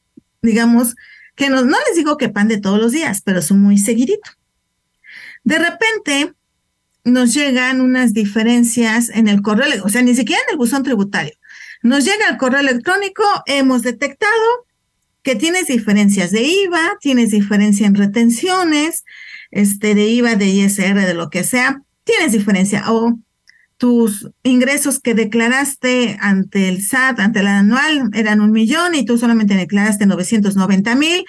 digamos, 0.40 0.97
que 1.34 1.48
no, 1.48 1.62
no 1.64 1.76
les 1.88 1.96
digo 1.96 2.16
que 2.16 2.28
pan 2.28 2.48
de 2.48 2.60
todos 2.60 2.78
los 2.78 2.92
días, 2.92 3.22
pero 3.24 3.42
son 3.42 3.60
muy 3.60 3.78
seguidito. 3.78 4.30
De 5.44 5.58
repente 5.58 6.32
nos 7.04 7.34
llegan 7.34 7.80
unas 7.80 8.12
diferencias 8.14 9.08
en 9.08 9.28
el 9.28 9.42
correo, 9.42 9.84
o 9.84 9.88
sea, 9.88 10.02
ni 10.02 10.14
siquiera 10.14 10.40
en 10.46 10.52
el 10.52 10.58
buzón 10.58 10.82
tributario. 10.82 11.34
Nos 11.82 12.04
llega 12.04 12.28
el 12.28 12.36
correo 12.36 12.60
electrónico, 12.60 13.24
hemos 13.46 13.82
detectado 13.82 14.66
que 15.22 15.34
tienes 15.34 15.66
diferencias 15.66 16.30
de 16.30 16.42
IVA, 16.42 16.96
tienes 17.00 17.30
diferencia 17.30 17.86
en 17.86 17.94
retenciones, 17.94 19.04
este, 19.50 19.94
de 19.94 20.06
IVA, 20.06 20.36
de 20.36 20.46
ISR, 20.46 21.00
de 21.06 21.14
lo 21.14 21.30
que 21.30 21.44
sea, 21.44 21.82
tienes 22.04 22.32
diferencia. 22.32 22.84
Tus 23.82 24.30
ingresos 24.44 25.00
que 25.00 25.12
declaraste 25.12 26.16
ante 26.20 26.68
el 26.68 26.82
SAT, 26.82 27.18
ante 27.18 27.40
el 27.40 27.48
anual, 27.48 28.10
eran 28.14 28.40
un 28.40 28.52
millón 28.52 28.94
y 28.94 29.04
tú 29.04 29.18
solamente 29.18 29.56
declaraste 29.56 30.06
990 30.06 30.94
mil. 30.94 31.24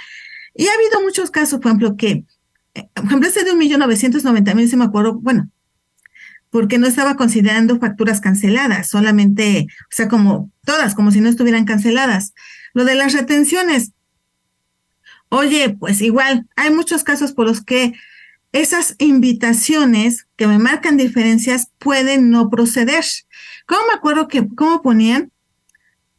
Y 0.53 0.67
ha 0.67 0.73
habido 0.75 1.01
muchos 1.01 1.31
casos, 1.31 1.59
por 1.59 1.69
ejemplo, 1.71 1.97
que, 1.97 2.25
eh, 2.75 2.87
por 2.93 3.05
ejemplo, 3.05 3.27
este 3.27 3.43
de 3.43 3.53
un 3.53 3.57
millón 3.57 3.79
990 3.79 4.53
mil, 4.53 4.69
se 4.69 4.77
me 4.77 4.85
acuerdo, 4.85 5.15
bueno, 5.15 5.49
porque 6.51 6.77
no 6.77 6.85
estaba 6.85 7.15
considerando 7.15 7.79
facturas 7.79 8.21
canceladas, 8.21 8.87
solamente, 8.87 9.65
o 9.85 9.89
sea, 9.89 10.07
como 10.07 10.51
todas, 10.63 10.93
como 10.93 11.09
si 11.09 11.21
no 11.21 11.29
estuvieran 11.29 11.65
canceladas. 11.65 12.35
Lo 12.75 12.85
de 12.85 12.93
las 12.93 13.13
retenciones, 13.13 13.93
oye, 15.29 15.75
pues 15.79 16.01
igual, 16.01 16.45
hay 16.55 16.69
muchos 16.69 17.03
casos 17.03 17.31
por 17.31 17.47
los 17.47 17.63
que 17.63 17.93
esas 18.53 18.95
invitaciones 18.99 20.27
que 20.37 20.47
me 20.47 20.59
marcan 20.59 20.95
diferencias 20.95 21.69
pueden 21.79 22.29
no 22.29 22.49
proceder. 22.49 23.03
¿Cómo 23.65 23.81
me 23.87 23.93
acuerdo 23.93 24.27
que, 24.27 24.47
cómo 24.55 24.81
ponían? 24.81 25.31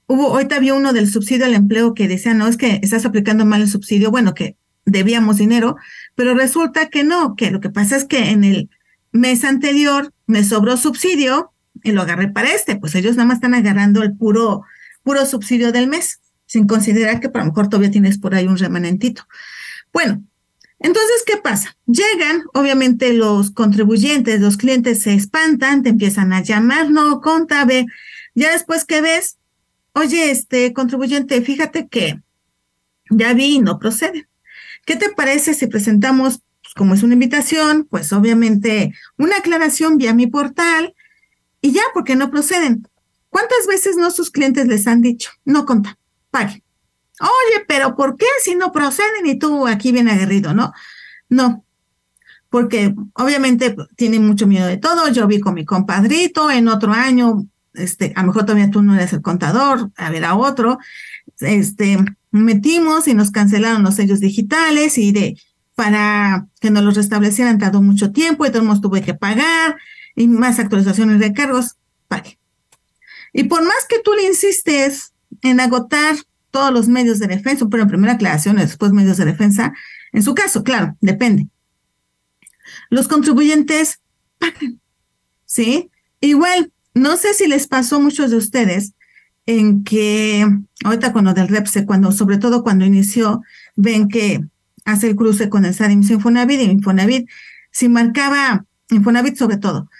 Hubo, 0.06 0.28
ahorita 0.34 0.56
había 0.56 0.74
uno 0.74 0.92
del 0.92 1.08
subsidio 1.08 1.46
al 1.46 1.54
empleo 1.54 1.94
que 1.94 2.08
decía, 2.08 2.34
no, 2.34 2.46
es 2.46 2.56
que 2.56 2.80
estás 2.82 3.06
aplicando 3.06 3.46
mal 3.46 3.62
el 3.62 3.68
subsidio, 3.68 4.10
bueno, 4.10 4.34
que 4.34 4.56
debíamos 4.84 5.38
dinero, 5.38 5.76
pero 6.14 6.34
resulta 6.34 6.90
que 6.90 7.04
no, 7.04 7.36
que 7.36 7.50
lo 7.50 7.60
que 7.60 7.70
pasa 7.70 7.96
es 7.96 8.04
que 8.04 8.30
en 8.30 8.44
el 8.44 8.68
mes 9.12 9.44
anterior 9.44 10.12
me 10.26 10.44
sobró 10.44 10.76
subsidio 10.76 11.52
y 11.82 11.92
lo 11.92 12.02
agarré 12.02 12.28
para 12.28 12.52
este, 12.52 12.76
pues 12.76 12.94
ellos 12.96 13.16
nada 13.16 13.28
más 13.28 13.36
están 13.36 13.54
agarrando 13.54 14.02
el 14.02 14.14
puro, 14.14 14.62
puro 15.04 15.24
subsidio 15.24 15.70
del 15.70 15.86
mes, 15.86 16.20
sin 16.46 16.66
considerar 16.66 17.20
que 17.20 17.28
para 17.28 17.44
lo 17.44 17.52
mejor 17.52 17.68
todavía 17.68 17.92
tienes 17.92 18.18
por 18.18 18.34
ahí 18.34 18.46
un 18.46 18.58
remanentito. 18.58 19.26
Bueno, 19.92 20.22
entonces, 20.84 21.22
¿qué 21.24 21.38
pasa? 21.38 21.78
Llegan, 21.86 22.44
obviamente 22.52 23.14
los 23.14 23.50
contribuyentes, 23.50 24.42
los 24.42 24.58
clientes 24.58 25.00
se 25.00 25.14
espantan, 25.14 25.82
te 25.82 25.88
empiezan 25.88 26.34
a 26.34 26.42
llamar, 26.42 26.90
no, 26.90 27.22
contable. 27.22 27.86
Ya 28.34 28.52
después 28.52 28.84
que 28.84 29.00
ves, 29.00 29.38
oye, 29.94 30.30
este 30.30 30.74
contribuyente, 30.74 31.40
fíjate 31.40 31.88
que 31.88 32.20
ya 33.08 33.32
vi 33.32 33.54
y 33.54 33.58
no 33.60 33.78
procede. 33.78 34.28
¿Qué 34.84 34.96
te 34.96 35.08
parece 35.08 35.54
si 35.54 35.68
presentamos, 35.68 36.42
pues, 36.62 36.74
como 36.74 36.92
es 36.92 37.02
una 37.02 37.14
invitación, 37.14 37.86
pues 37.88 38.12
obviamente 38.12 38.92
una 39.16 39.38
aclaración 39.38 39.96
vía 39.96 40.12
mi 40.12 40.26
portal 40.26 40.94
y 41.62 41.72
ya, 41.72 41.82
porque 41.94 42.14
no 42.14 42.30
proceden? 42.30 42.86
¿Cuántas 43.30 43.66
veces 43.66 43.96
no 43.96 44.10
sus 44.10 44.30
clientes 44.30 44.66
les 44.66 44.86
han 44.86 45.00
dicho, 45.00 45.30
no 45.46 45.64
conta, 45.64 45.98
pague? 46.30 46.63
Oye, 47.20 47.64
pero 47.68 47.94
¿por 47.96 48.16
qué 48.16 48.26
si 48.42 48.54
no 48.54 48.72
proceden 48.72 49.26
y 49.26 49.38
tú 49.38 49.66
aquí 49.66 49.92
bien 49.92 50.08
aguerrido, 50.08 50.52
no? 50.52 50.72
No, 51.28 51.64
porque 52.50 52.94
obviamente 53.14 53.74
tiene 53.96 54.20
mucho 54.20 54.46
miedo 54.46 54.66
de 54.66 54.76
todo. 54.76 55.08
Yo 55.08 55.26
vi 55.26 55.40
con 55.40 55.54
mi 55.54 55.64
compadrito 55.64 56.50
en 56.50 56.68
otro 56.68 56.92
año, 56.92 57.46
este, 57.72 58.12
a 58.14 58.20
lo 58.20 58.28
mejor 58.28 58.46
todavía 58.46 58.70
tú 58.70 58.82
no 58.82 58.94
eres 58.94 59.12
el 59.12 59.22
contador, 59.22 59.90
a 59.96 60.10
ver 60.10 60.24
a 60.24 60.36
otro, 60.36 60.78
este, 61.40 61.98
metimos 62.30 63.08
y 63.08 63.14
nos 63.14 63.30
cancelaron 63.30 63.82
los 63.82 63.96
sellos 63.96 64.20
digitales 64.20 64.98
y 64.98 65.12
de, 65.12 65.36
para 65.74 66.46
que 66.60 66.70
nos 66.70 66.84
los 66.84 66.94
restablecieran 66.94 67.58
tardó 67.58 67.82
mucho 67.82 68.12
tiempo 68.12 68.46
y 68.46 68.50
todos 68.50 68.80
tuve 68.80 69.02
que 69.02 69.14
pagar 69.14 69.76
y 70.14 70.28
más 70.28 70.58
actualizaciones 70.58 71.18
de 71.18 71.32
cargos, 71.32 71.76
pague. 72.08 72.38
Y 73.32 73.44
por 73.44 73.62
más 73.64 73.86
que 73.88 73.98
tú 73.98 74.12
le 74.14 74.28
insistes 74.28 75.12
en 75.42 75.58
agotar 75.60 76.14
todos 76.54 76.72
los 76.72 76.86
medios 76.86 77.18
de 77.18 77.26
defensa, 77.26 77.66
pero 77.68 77.88
primera 77.88 78.12
aclaración 78.12 78.56
después 78.56 78.92
medios 78.92 79.16
de 79.16 79.24
defensa. 79.24 79.74
En 80.12 80.22
su 80.22 80.36
caso, 80.36 80.62
claro, 80.62 80.96
depende. 81.00 81.48
Los 82.90 83.08
contribuyentes 83.08 83.98
pagan. 84.38 84.80
¿sí? 85.44 85.90
Igual, 86.20 86.72
no 86.94 87.16
sé 87.16 87.34
si 87.34 87.48
les 87.48 87.66
pasó 87.66 87.96
a 87.96 87.98
muchos 87.98 88.30
de 88.30 88.36
ustedes 88.36 88.92
en 89.46 89.82
que 89.82 90.46
ahorita 90.84 91.12
con 91.12 91.24
lo 91.24 91.34
del 91.34 91.48
REPSE, 91.48 91.86
cuando, 91.86 92.12
sobre 92.12 92.38
todo 92.38 92.62
cuando 92.62 92.84
inició, 92.84 93.42
ven 93.74 94.06
que 94.06 94.44
hace 94.84 95.08
el 95.08 95.16
cruce 95.16 95.48
con 95.48 95.64
el 95.64 95.74
SADIM 95.74 96.04
Infonavit 96.08 96.60
y 96.60 96.64
Infonavit, 96.70 97.28
si 97.72 97.88
marcaba, 97.88 98.64
Infonavit 98.90 99.36
sobre 99.36 99.56
todo, 99.56 99.90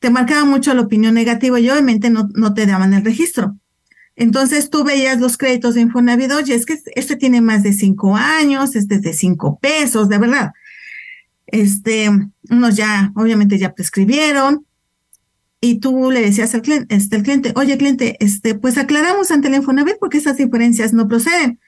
te 0.00 0.10
marcaba 0.10 0.44
mucho 0.44 0.74
la 0.74 0.80
opinión 0.80 1.14
negativa 1.14 1.60
y 1.60 1.70
obviamente 1.70 2.10
no, 2.10 2.28
no 2.34 2.54
te 2.54 2.66
daban 2.66 2.92
el 2.92 3.04
registro. 3.04 3.56
Entonces 4.16 4.70
tú 4.70 4.84
veías 4.84 5.20
los 5.20 5.36
créditos 5.38 5.74
de 5.74 5.82
Infonavit, 5.82 6.32
oye, 6.32 6.54
es 6.54 6.66
que 6.66 6.78
este 6.94 7.16
tiene 7.16 7.40
más 7.40 7.62
de 7.62 7.72
cinco 7.72 8.14
años, 8.16 8.76
este 8.76 8.96
es 8.96 9.02
de 9.02 9.14
cinco 9.14 9.58
pesos, 9.58 10.08
de 10.08 10.18
verdad. 10.18 10.52
Este, 11.46 12.10
unos 12.50 12.76
ya, 12.76 13.12
obviamente 13.14 13.58
ya 13.58 13.74
prescribieron, 13.74 14.66
y 15.64 15.78
tú 15.78 16.10
le 16.10 16.20
decías 16.20 16.54
al 16.56 16.62
cliente, 16.62 16.92
este, 16.92 17.14
el 17.14 17.22
cliente, 17.22 17.52
oye 17.54 17.78
cliente, 17.78 18.16
este, 18.18 18.56
pues 18.56 18.76
aclaramos 18.78 19.30
ante 19.30 19.46
el 19.46 19.54
Infonavit 19.54 19.96
porque 20.00 20.18
esas 20.18 20.36
diferencias 20.36 20.92
no 20.92 21.06
proceden. 21.06 21.60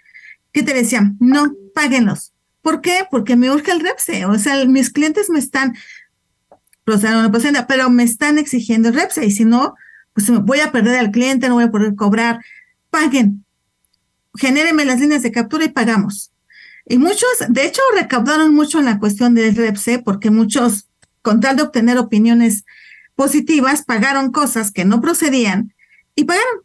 ¿Qué 0.53 0.65
te 0.65 0.75
decían? 0.75 1.17
No, 1.21 1.55
páguenlos. 1.77 2.33
¿Por 2.61 2.81
qué? 2.81 3.07
Porque 3.09 3.37
me 3.37 3.53
urge 3.53 3.71
el 3.71 3.79
REPSE. 3.79 4.27
O 4.27 4.37
sea, 4.37 4.65
mis 4.65 4.91
clientes 4.91 5.31
me 5.31 5.39
están, 5.39 5.77
proceden 6.83 7.31
proceden, 7.31 7.65
pero 7.69 7.89
me 7.89 8.03
están 8.03 8.37
exigiendo 8.37 8.89
el 8.89 8.97
REPSE 8.97 9.27
y 9.27 9.31
si 9.31 9.45
no, 9.45 9.77
pues 10.15 10.31
voy 10.31 10.61
a 10.61 10.73
perder 10.73 10.99
al 10.99 11.11
cliente, 11.11 11.49
no 11.49 11.55
voy 11.55 11.65
a 11.65 11.71
poder 11.71 11.95
cobrar. 11.95 12.41
Paguen. 12.91 13.45
Genérenme 14.37 14.85
las 14.85 15.01
líneas 15.01 15.23
de 15.23 15.33
captura 15.33 15.65
y 15.65 15.69
pagamos. 15.69 16.33
Y 16.87 16.99
muchos, 16.99 17.29
de 17.49 17.67
hecho, 17.67 17.83
recaudaron 17.95 18.55
mucho 18.55 18.79
en 18.79 18.85
la 18.85 18.99
cuestión 18.99 19.35
del 19.35 19.55
REPSE 19.57 20.01
porque 20.01 20.31
muchos, 20.31 20.89
con 21.23 21.41
tal 21.41 21.57
de 21.57 21.63
obtener 21.63 21.99
opiniones 21.99 22.65
positivas, 23.17 23.85
pagaron 23.85 24.33
cosas 24.33 24.71
que 24.71 24.85
no 24.85 25.01
procedían 25.01 25.75
y 26.15 26.25
pagaron. 26.25 26.63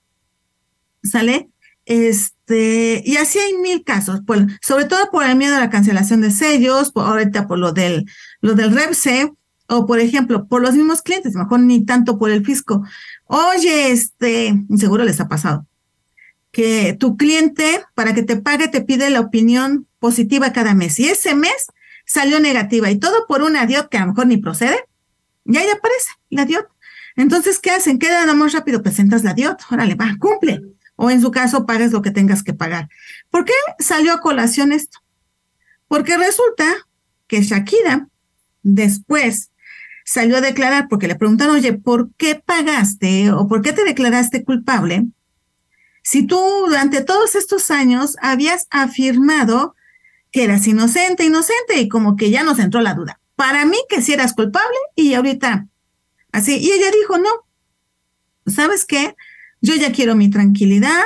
¿Sale? 1.04 1.50
Este, 1.86 3.02
y 3.04 3.18
así 3.18 3.40
hay 3.40 3.56
mil 3.58 3.84
casos, 3.84 4.22
sobre 4.62 4.86
todo 4.86 5.10
por 5.12 5.26
el 5.26 5.36
miedo 5.36 5.56
a 5.56 5.60
la 5.60 5.72
cancelación 5.72 6.22
de 6.22 6.30
sellos, 6.30 6.92
por, 6.92 7.06
ahorita 7.06 7.48
por 7.48 7.58
lo 7.58 7.72
del, 7.72 8.06
lo 8.42 8.54
del 8.54 8.76
REPSE, 8.76 9.34
o 9.70 9.86
por 9.86 10.00
ejemplo, 10.00 10.48
por 10.48 10.62
los 10.62 10.74
mismos 10.74 11.02
clientes, 11.02 11.36
mejor 11.36 11.62
ni 11.62 11.86
tanto 11.86 12.20
por 12.20 12.32
el 12.32 12.46
fisco. 12.46 12.84
Oye, 13.32 13.92
este, 13.92 14.56
seguro 14.76 15.04
les 15.04 15.20
ha 15.20 15.28
pasado, 15.28 15.68
que 16.52 16.98
tu 17.00 17.16
cliente, 17.16 17.86
para 17.94 18.16
que 18.16 18.24
te 18.24 18.38
pague, 18.38 18.70
te 18.70 18.82
pide 18.82 19.12
la 19.12 19.20
opinión 19.20 19.88
positiva 20.00 20.52
cada 20.52 20.74
mes, 20.74 21.00
y 21.00 21.10
ese 21.10 21.36
mes 21.36 21.68
salió 22.08 22.40
negativa, 22.40 22.90
y 22.90 22.98
todo 22.98 23.28
por 23.28 23.44
una 23.44 23.68
DIOT 23.68 23.90
que 23.90 23.98
a 23.98 24.02
lo 24.02 24.08
mejor 24.08 24.26
ni 24.26 24.38
procede, 24.38 24.84
y 25.46 25.58
ahí 25.58 25.68
aparece 25.70 26.10
la 26.32 26.46
DIOT. 26.46 26.66
Entonces, 27.18 27.60
¿qué 27.60 27.70
hacen? 27.70 28.00
¿Qué 28.00 28.10
dan 28.10 28.36
más 28.36 28.54
rápido? 28.54 28.82
Presentas 28.82 29.24
la 29.24 29.36
DIOT. 29.36 29.62
Órale, 29.70 29.94
va, 29.94 30.16
cumple. 30.20 30.62
O 30.96 31.12
en 31.12 31.22
su 31.22 31.30
caso, 31.30 31.68
pagues 31.68 31.92
lo 31.92 32.02
que 32.02 32.10
tengas 32.10 32.42
que 32.42 32.56
pagar. 32.56 32.90
¿Por 33.30 33.46
qué 33.46 33.54
salió 33.78 34.12
a 34.12 34.22
colación 34.22 34.72
esto? 34.72 34.98
Porque 35.88 36.18
resulta 36.18 36.66
que 37.28 37.44
Shakira 37.44 38.08
después 38.64 39.49
salió 40.12 40.38
a 40.38 40.42
declarar 40.42 40.88
porque 40.90 41.08
le 41.08 41.16
preguntaron, 41.16 41.56
oye, 41.56 41.74
¿por 41.74 42.10
qué 42.16 42.42
pagaste 42.44 43.32
o 43.32 43.48
por 43.48 43.62
qué 43.62 43.74
te 43.74 43.84
declaraste 43.84 44.44
culpable? 44.44 45.06
Si 46.02 46.26
tú 46.26 46.40
durante 46.68 47.02
todos 47.04 47.36
estos 47.36 47.70
años 47.70 48.16
habías 48.22 48.68
afirmado 48.72 49.76
que 50.32 50.44
eras 50.46 50.66
inocente, 50.68 51.26
inocente, 51.26 51.80
y 51.80 51.90
como 51.90 52.16
que 52.16 52.32
ya 52.32 52.44
nos 52.44 52.60
entró 52.60 52.82
la 52.82 52.96
duda 52.96 53.20
para 53.40 53.64
mí 53.66 53.78
que 53.88 54.02
si 54.02 54.12
eras 54.12 54.34
culpable 54.34 54.76
y 54.96 55.14
ahorita 55.14 55.68
así. 56.34 56.58
Y 56.58 56.74
ella 56.74 56.92
dijo, 56.92 57.18
no, 57.20 57.30
¿sabes 58.52 58.84
qué? 58.84 59.16
Yo 59.62 59.76
ya 59.76 59.94
quiero 59.94 60.14
mi 60.14 60.30
tranquilidad 60.30 61.06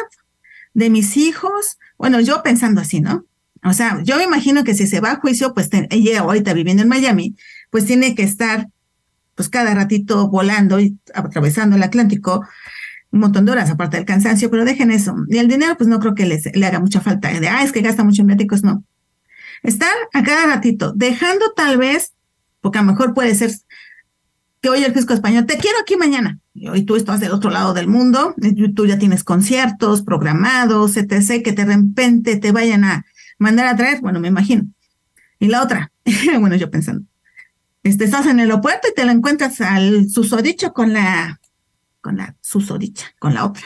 de 0.73 0.89
mis 0.89 1.15
hijos. 1.15 1.77
Bueno, 1.95 2.21
yo 2.21 2.41
pensando 2.41 2.81
así, 2.81 3.01
¿no? 3.01 3.25
O 3.63 3.73
sea, 3.73 4.01
yo 4.03 4.17
me 4.17 4.23
imagino 4.23 4.63
que 4.63 4.73
si 4.73 4.87
se 4.87 4.99
va 4.99 5.11
a 5.11 5.19
juicio, 5.19 5.53
pues 5.53 5.69
ella 5.91 6.21
ahorita 6.21 6.53
viviendo 6.53 6.81
en 6.81 6.89
Miami, 6.89 7.35
pues 7.69 7.85
tiene 7.85 8.15
que 8.15 8.23
estar, 8.23 8.69
pues 9.35 9.49
cada 9.49 9.73
ratito 9.73 10.29
volando 10.29 10.79
y 10.79 10.97
atravesando 11.13 11.75
el 11.75 11.83
Atlántico 11.83 12.45
un 13.11 13.19
montón 13.19 13.45
de 13.45 13.51
horas, 13.51 13.69
aparte 13.69 13.97
del 13.97 14.07
cansancio, 14.07 14.49
pero 14.49 14.65
dejen 14.65 14.89
eso. 14.89 15.15
Y 15.27 15.37
el 15.37 15.47
dinero, 15.47 15.77
pues 15.77 15.87
no 15.87 15.99
creo 15.99 16.15
que 16.15 16.25
les, 16.25 16.55
le 16.55 16.65
haga 16.65 16.79
mucha 16.79 16.99
falta. 16.99 17.29
De, 17.29 17.47
ah, 17.47 17.63
es 17.63 17.71
que 17.71 17.81
gasta 17.81 18.03
mucho 18.03 18.21
en 18.21 18.27
viáticos, 18.27 18.63
no. 18.63 18.83
Estar 19.61 19.93
a 20.13 20.23
cada 20.23 20.47
ratito, 20.47 20.93
dejando 20.93 21.51
tal 21.55 21.77
vez 21.77 22.13
porque 22.63 22.79
a 22.79 22.81
lo 22.81 22.91
mejor 22.91 23.13
puede 23.13 23.35
ser 23.35 23.51
que 24.61 24.69
oye 24.69 24.85
el 24.85 24.93
fisco 24.93 25.13
español, 25.13 25.45
te 25.45 25.57
quiero 25.57 25.77
aquí 25.81 25.97
mañana, 25.97 26.39
y 26.53 26.69
hoy 26.69 26.83
tú 26.83 26.95
estás 26.95 27.19
del 27.19 27.33
otro 27.33 27.49
lado 27.49 27.73
del 27.73 27.87
mundo, 27.87 28.33
tú 28.73 28.85
ya 28.85 28.97
tienes 28.97 29.25
conciertos 29.25 30.01
programados, 30.01 30.95
etc., 30.95 31.43
que 31.43 31.51
de 31.51 31.65
repente 31.65 32.37
te 32.37 32.53
vayan 32.53 32.85
a 32.85 33.05
mandar 33.37 33.67
a 33.67 33.75
traer, 33.75 33.99
bueno, 33.99 34.21
me 34.21 34.29
imagino. 34.29 34.63
Y 35.37 35.47
la 35.47 35.61
otra, 35.61 35.91
bueno, 36.39 36.55
yo 36.55 36.71
pensando, 36.71 37.05
este, 37.83 38.05
estás 38.05 38.25
en 38.25 38.39
el 38.39 38.49
aeropuerto 38.49 38.87
y 38.89 38.93
te 38.93 39.05
lo 39.05 39.11
encuentras 39.11 39.59
al 39.61 40.09
susodicho 40.09 40.73
con 40.73 40.93
la, 40.93 41.39
con 42.01 42.17
la 42.17 42.35
susodicha, 42.41 43.07
con 43.19 43.33
la 43.33 43.45
otra. 43.45 43.65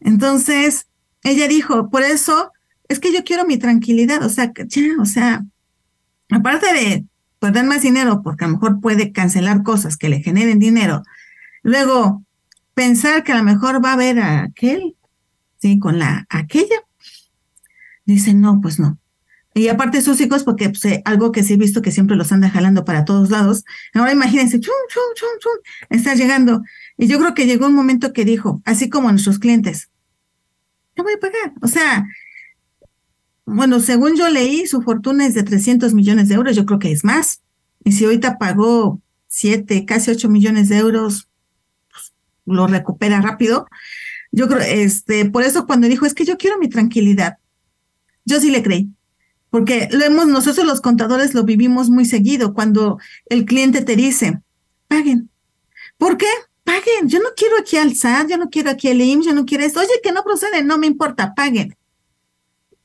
Entonces, 0.00 0.86
ella 1.22 1.46
dijo, 1.46 1.90
por 1.90 2.02
eso 2.02 2.52
es 2.88 2.98
que 2.98 3.12
yo 3.12 3.24
quiero 3.24 3.44
mi 3.44 3.58
tranquilidad, 3.58 4.24
o 4.24 4.28
sea, 4.28 4.52
ya, 4.66 4.82
o 5.00 5.04
sea, 5.04 5.44
aparte 6.30 6.72
de 6.72 7.04
perder 7.38 7.64
más 7.64 7.82
dinero 7.82 8.22
porque 8.22 8.44
a 8.44 8.48
lo 8.48 8.54
mejor 8.54 8.80
puede 8.80 9.12
cancelar 9.12 9.62
cosas 9.62 9.96
que 9.96 10.08
le 10.08 10.20
generen 10.20 10.58
dinero. 10.58 11.02
Luego, 11.62 12.24
pensar 12.74 13.24
que 13.24 13.32
a 13.32 13.36
lo 13.36 13.42
mejor 13.42 13.84
va 13.84 13.92
a 13.92 13.96
ver 13.96 14.18
a 14.20 14.42
aquel, 14.42 14.96
¿sí? 15.58 15.78
Con 15.78 15.98
la 15.98 16.26
aquella. 16.30 16.76
Dice, 18.04 18.34
no, 18.34 18.60
pues 18.60 18.78
no. 18.78 18.98
Y 19.54 19.68
aparte 19.68 20.00
sus 20.00 20.20
hijos, 20.20 20.44
porque 20.44 20.70
pues, 20.70 20.84
eh, 20.86 21.02
algo 21.04 21.30
que 21.30 21.42
sí 21.42 21.54
he 21.54 21.56
visto 21.56 21.82
que 21.82 21.90
siempre 21.90 22.16
los 22.16 22.32
anda 22.32 22.48
jalando 22.48 22.84
para 22.84 23.04
todos 23.04 23.30
lados. 23.30 23.64
Ahora 23.92 24.12
imagínense, 24.12 24.58
chum, 24.60 24.72
chum, 24.88 25.02
chum, 25.14 25.28
chum, 25.40 25.52
está 25.90 26.14
llegando. 26.14 26.62
Y 26.96 27.06
yo 27.06 27.18
creo 27.18 27.34
que 27.34 27.46
llegó 27.46 27.66
un 27.66 27.74
momento 27.74 28.12
que 28.12 28.24
dijo, 28.24 28.62
así 28.64 28.88
como 28.88 29.10
nuestros 29.10 29.38
clientes, 29.38 29.90
te 30.94 31.02
voy 31.02 31.14
a 31.14 31.20
pagar. 31.20 31.52
O 31.60 31.68
sea, 31.68 32.06
bueno, 33.44 33.80
según 33.80 34.16
yo 34.16 34.28
leí, 34.28 34.66
su 34.66 34.82
fortuna 34.82 35.26
es 35.26 35.34
de 35.34 35.42
300 35.42 35.92
millones 35.92 36.28
de 36.28 36.36
euros, 36.36 36.56
yo 36.56 36.64
creo 36.64 36.78
que 36.78 36.92
es 36.92 37.04
más. 37.04 37.42
Y 37.84 37.92
si 37.92 38.04
ahorita 38.04 38.38
pagó 38.38 39.00
7, 39.28 39.84
casi 39.84 40.10
8 40.10 40.28
millones 40.30 40.68
de 40.70 40.78
euros, 40.78 41.28
pues, 41.90 42.14
lo 42.46 42.66
recupera 42.66 43.20
rápido. 43.20 43.66
Yo 44.30 44.48
creo, 44.48 44.60
este, 44.60 45.26
por 45.28 45.42
eso 45.42 45.66
cuando 45.66 45.88
dijo, 45.88 46.06
es 46.06 46.14
que 46.14 46.24
yo 46.24 46.38
quiero 46.38 46.58
mi 46.58 46.68
tranquilidad, 46.68 47.36
yo 48.24 48.40
sí 48.40 48.50
le 48.50 48.62
creí. 48.62 48.88
Porque 49.52 49.86
lo 49.92 50.02
hemos, 50.02 50.28
nosotros 50.28 50.66
los 50.66 50.80
contadores 50.80 51.34
lo 51.34 51.44
vivimos 51.44 51.90
muy 51.90 52.06
seguido 52.06 52.54
cuando 52.54 52.98
el 53.26 53.44
cliente 53.44 53.82
te 53.82 53.96
dice, 53.96 54.40
paguen. 54.88 55.28
¿Por 55.98 56.16
qué? 56.16 56.26
Paguen. 56.64 57.10
Yo 57.10 57.18
no 57.18 57.28
quiero 57.36 57.58
aquí 57.58 57.76
al 57.76 57.94
SAT, 57.94 58.30
yo 58.30 58.38
no 58.38 58.48
quiero 58.48 58.70
aquí 58.70 58.88
el 58.88 59.02
IMSS, 59.02 59.26
yo 59.26 59.34
no 59.34 59.44
quiero 59.44 59.62
esto. 59.62 59.80
Oye, 59.80 59.90
que 60.02 60.10
no 60.10 60.24
procede, 60.24 60.64
no 60.64 60.78
me 60.78 60.86
importa, 60.86 61.34
paguen. 61.34 61.76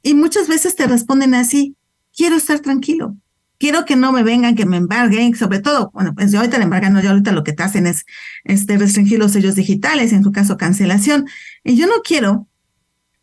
Y 0.03 0.13
muchas 0.13 0.49
veces 0.49 0.75
te 0.75 0.87
responden 0.87 1.35
así, 1.35 1.77
quiero 2.13 2.35
estar 2.35 2.59
tranquilo, 2.59 3.15
quiero 3.57 3.85
que 3.85 3.95
no 3.95 4.11
me 4.11 4.23
vengan, 4.23 4.55
que 4.55 4.65
me 4.65 4.75
embarguen, 4.75 5.37
sobre 5.37 5.59
todo, 5.59 5.91
bueno, 5.93 6.13
pues 6.15 6.33
yo 6.33 6.39
ahorita 6.39 6.57
le 6.57 6.65
embargan, 6.65 6.91
no, 6.91 7.01
yo 7.01 7.11
ahorita 7.11 7.31
lo 7.31 7.45
que 7.45 7.53
te 7.53 7.63
hacen 7.63 7.87
es 7.87 8.05
este, 8.43 8.77
restringir 8.77 9.19
los 9.19 9.31
sellos 9.31 9.55
digitales, 9.55 10.11
en 10.11 10.21
su 10.21 10.33
caso 10.33 10.57
cancelación. 10.57 11.27
Y 11.63 11.77
yo 11.77 11.87
no 11.87 12.01
quiero 12.03 12.49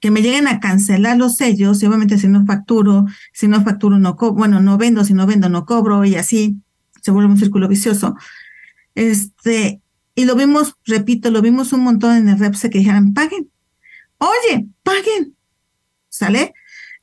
que 0.05 0.11
me 0.11 0.21
lleguen 0.21 0.49
a 0.49 0.61
cancelar 0.61 1.17
los 1.17 1.37
sellos, 1.37 1.83
y 1.83 1.87
obviamente 1.87 2.19
si 2.19 2.29
no 2.29 2.45
facturo, 2.45 3.07
si 3.33 3.49
no 3.49 3.64
facturo 3.64 3.99
no 3.99 4.17
cobro, 4.17 4.35
bueno, 4.35 4.61
no 4.61 4.77
vendo, 4.77 5.03
si 5.03 5.14
no 5.14 5.27
vendo 5.27 5.49
no 5.49 5.64
cobro, 5.64 6.05
y 6.05 6.17
así 6.17 6.59
se 7.01 7.11
vuelve 7.11 7.31
un 7.31 7.38
círculo 7.38 7.69
vicioso. 7.69 8.14
Este, 8.95 9.81
y 10.14 10.27
lo 10.27 10.37
vimos, 10.37 10.77
repito, 10.85 11.31
lo 11.31 11.40
vimos 11.40 11.73
un 11.73 11.81
montón 11.81 12.19
en 12.19 12.29
el 12.29 12.38
REPSE 12.38 12.69
que 12.69 12.81
dijeran, 12.81 13.14
paguen. 13.14 13.51
Oye, 14.19 14.67
paguen. 14.83 15.37
¿Sale? 16.11 16.53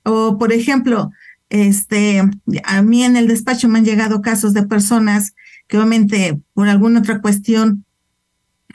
O, 0.03 0.37
por 0.37 0.53
ejemplo, 0.53 1.09
este, 1.49 2.21
a 2.63 2.81
mí 2.83 3.03
en 3.03 3.15
el 3.15 3.27
despacho 3.27 3.67
me 3.67 3.79
han 3.79 3.85
llegado 3.85 4.21
casos 4.21 4.53
de 4.53 4.61
personas 4.61 5.33
que 5.67 5.77
obviamente 5.77 6.39
por 6.53 6.69
alguna 6.69 6.99
otra 6.99 7.19
cuestión 7.19 7.83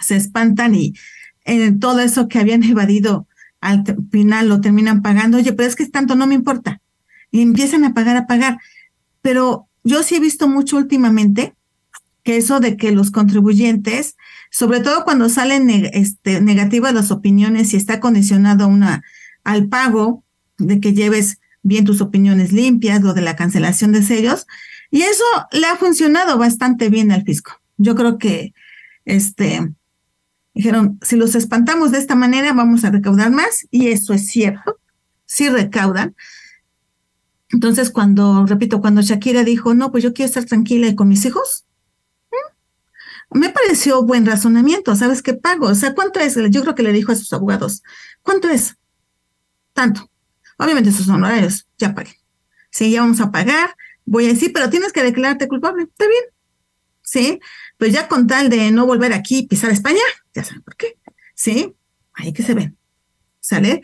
se 0.00 0.16
espantan 0.16 0.74
y 0.74 0.94
en 1.44 1.78
todo 1.78 2.00
eso 2.00 2.26
que 2.26 2.40
habían 2.40 2.62
evadido 2.64 3.28
al 3.66 3.84
final 4.10 4.48
lo 4.48 4.60
terminan 4.60 5.02
pagando. 5.02 5.38
Oye, 5.38 5.52
pero 5.52 5.68
es 5.68 5.76
que 5.76 5.86
tanto 5.86 6.14
no 6.14 6.26
me 6.26 6.34
importa. 6.34 6.80
Y 7.30 7.42
empiezan 7.42 7.84
a 7.84 7.94
pagar, 7.94 8.16
a 8.16 8.26
pagar. 8.26 8.58
Pero 9.22 9.68
yo 9.84 10.02
sí 10.02 10.16
he 10.16 10.20
visto 10.20 10.48
mucho 10.48 10.76
últimamente 10.76 11.54
que 12.22 12.36
eso 12.36 12.60
de 12.60 12.76
que 12.76 12.90
los 12.90 13.10
contribuyentes, 13.10 14.16
sobre 14.50 14.80
todo 14.80 15.04
cuando 15.04 15.28
salen 15.28 15.70
este, 15.70 16.40
negativas 16.40 16.92
las 16.92 17.10
opiniones 17.10 17.72
y 17.72 17.76
está 17.76 18.00
condicionado 18.00 18.66
una, 18.66 19.04
al 19.44 19.68
pago, 19.68 20.24
de 20.58 20.80
que 20.80 20.92
lleves 20.92 21.38
bien 21.62 21.84
tus 21.84 22.00
opiniones 22.00 22.52
limpias, 22.52 23.02
lo 23.02 23.14
de 23.14 23.20
la 23.20 23.36
cancelación 23.36 23.92
de 23.92 24.02
sellos, 24.02 24.46
y 24.90 25.02
eso 25.02 25.24
le 25.52 25.66
ha 25.66 25.76
funcionado 25.76 26.38
bastante 26.38 26.88
bien 26.88 27.12
al 27.12 27.24
fisco. 27.24 27.52
Yo 27.76 27.94
creo 27.94 28.18
que 28.18 28.54
este, 29.04 29.72
dijeron, 30.56 30.98
si 31.02 31.16
los 31.16 31.34
espantamos 31.34 31.92
de 31.92 31.98
esta 31.98 32.14
manera, 32.14 32.54
vamos 32.54 32.82
a 32.84 32.90
recaudar 32.90 33.30
más, 33.30 33.66
y 33.70 33.88
eso 33.88 34.14
es 34.14 34.26
cierto, 34.26 34.80
sí 35.26 35.50
recaudan. 35.50 36.16
Entonces, 37.50 37.90
cuando, 37.90 38.46
repito, 38.46 38.80
cuando 38.80 39.02
Shakira 39.02 39.44
dijo, 39.44 39.74
no, 39.74 39.92
pues 39.92 40.02
yo 40.02 40.14
quiero 40.14 40.28
estar 40.28 40.46
tranquila 40.46 40.86
y 40.86 40.96
con 40.96 41.08
mis 41.08 41.26
hijos, 41.26 41.66
me 43.30 43.50
pareció 43.50 44.02
buen 44.02 44.24
razonamiento, 44.24 44.96
¿sabes 44.96 45.22
qué 45.22 45.34
pago? 45.34 45.66
O 45.66 45.74
sea, 45.74 45.94
¿cuánto 45.94 46.20
es? 46.20 46.36
Yo 46.50 46.62
creo 46.62 46.74
que 46.74 46.82
le 46.82 46.92
dijo 46.92 47.12
a 47.12 47.16
sus 47.16 47.32
abogados, 47.34 47.82
¿cuánto 48.22 48.48
es? 48.48 48.76
Tanto. 49.74 50.10
Obviamente 50.56 50.90
sus 50.90 51.08
honorarios, 51.08 51.68
ya 51.76 51.94
pagué. 51.94 52.16
Sí, 52.70 52.90
ya 52.90 53.02
vamos 53.02 53.20
a 53.20 53.30
pagar, 53.30 53.76
voy 54.06 54.24
a 54.24 54.28
decir, 54.28 54.52
pero 54.54 54.70
tienes 54.70 54.92
que 54.92 55.02
declararte 55.02 55.48
culpable, 55.48 55.82
está 55.82 56.08
bien. 56.08 56.24
Sí, 57.06 57.38
pues 57.78 57.92
ya 57.92 58.08
con 58.08 58.26
tal 58.26 58.50
de 58.50 58.72
no 58.72 58.84
volver 58.84 59.12
aquí 59.12 59.38
y 59.38 59.46
pisar 59.46 59.70
España, 59.70 60.00
ya 60.34 60.42
saben 60.42 60.62
por 60.62 60.74
qué. 60.74 60.98
Sí, 61.36 61.72
ahí 62.14 62.32
que 62.32 62.42
se 62.42 62.52
ven. 62.52 62.76
¿Sale? 63.38 63.80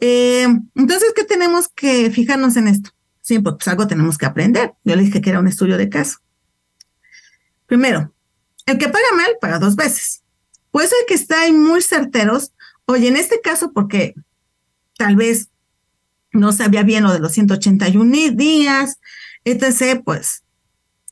Eh, 0.00 0.46
entonces, 0.76 1.12
¿qué 1.16 1.24
tenemos 1.24 1.66
que 1.66 2.12
fijarnos 2.12 2.56
en 2.56 2.68
esto? 2.68 2.90
Sí, 3.22 3.40
pues 3.40 3.66
algo 3.66 3.88
tenemos 3.88 4.18
que 4.18 4.26
aprender. 4.26 4.74
Yo 4.84 4.94
le 4.94 5.02
dije 5.02 5.20
que 5.20 5.30
era 5.30 5.40
un 5.40 5.48
estudio 5.48 5.76
de 5.76 5.88
caso. 5.88 6.18
Primero, 7.66 8.14
el 8.66 8.78
que 8.78 8.88
paga 8.88 9.04
mal 9.16 9.36
paga 9.40 9.58
dos 9.58 9.74
veces. 9.74 10.22
Puede 10.70 10.86
ser 10.86 10.98
que 11.08 11.14
está 11.14 11.40
ahí 11.40 11.52
muy 11.52 11.82
certeros. 11.82 12.52
Oye, 12.86 13.08
en 13.08 13.16
este 13.16 13.40
caso, 13.40 13.72
porque 13.72 14.14
tal 14.96 15.16
vez 15.16 15.48
no 16.30 16.52
sabía 16.52 16.84
bien 16.84 17.02
lo 17.02 17.12
de 17.12 17.18
los 17.18 17.32
181 17.32 18.36
días, 18.36 19.00
etc., 19.44 20.02
pues 20.04 20.43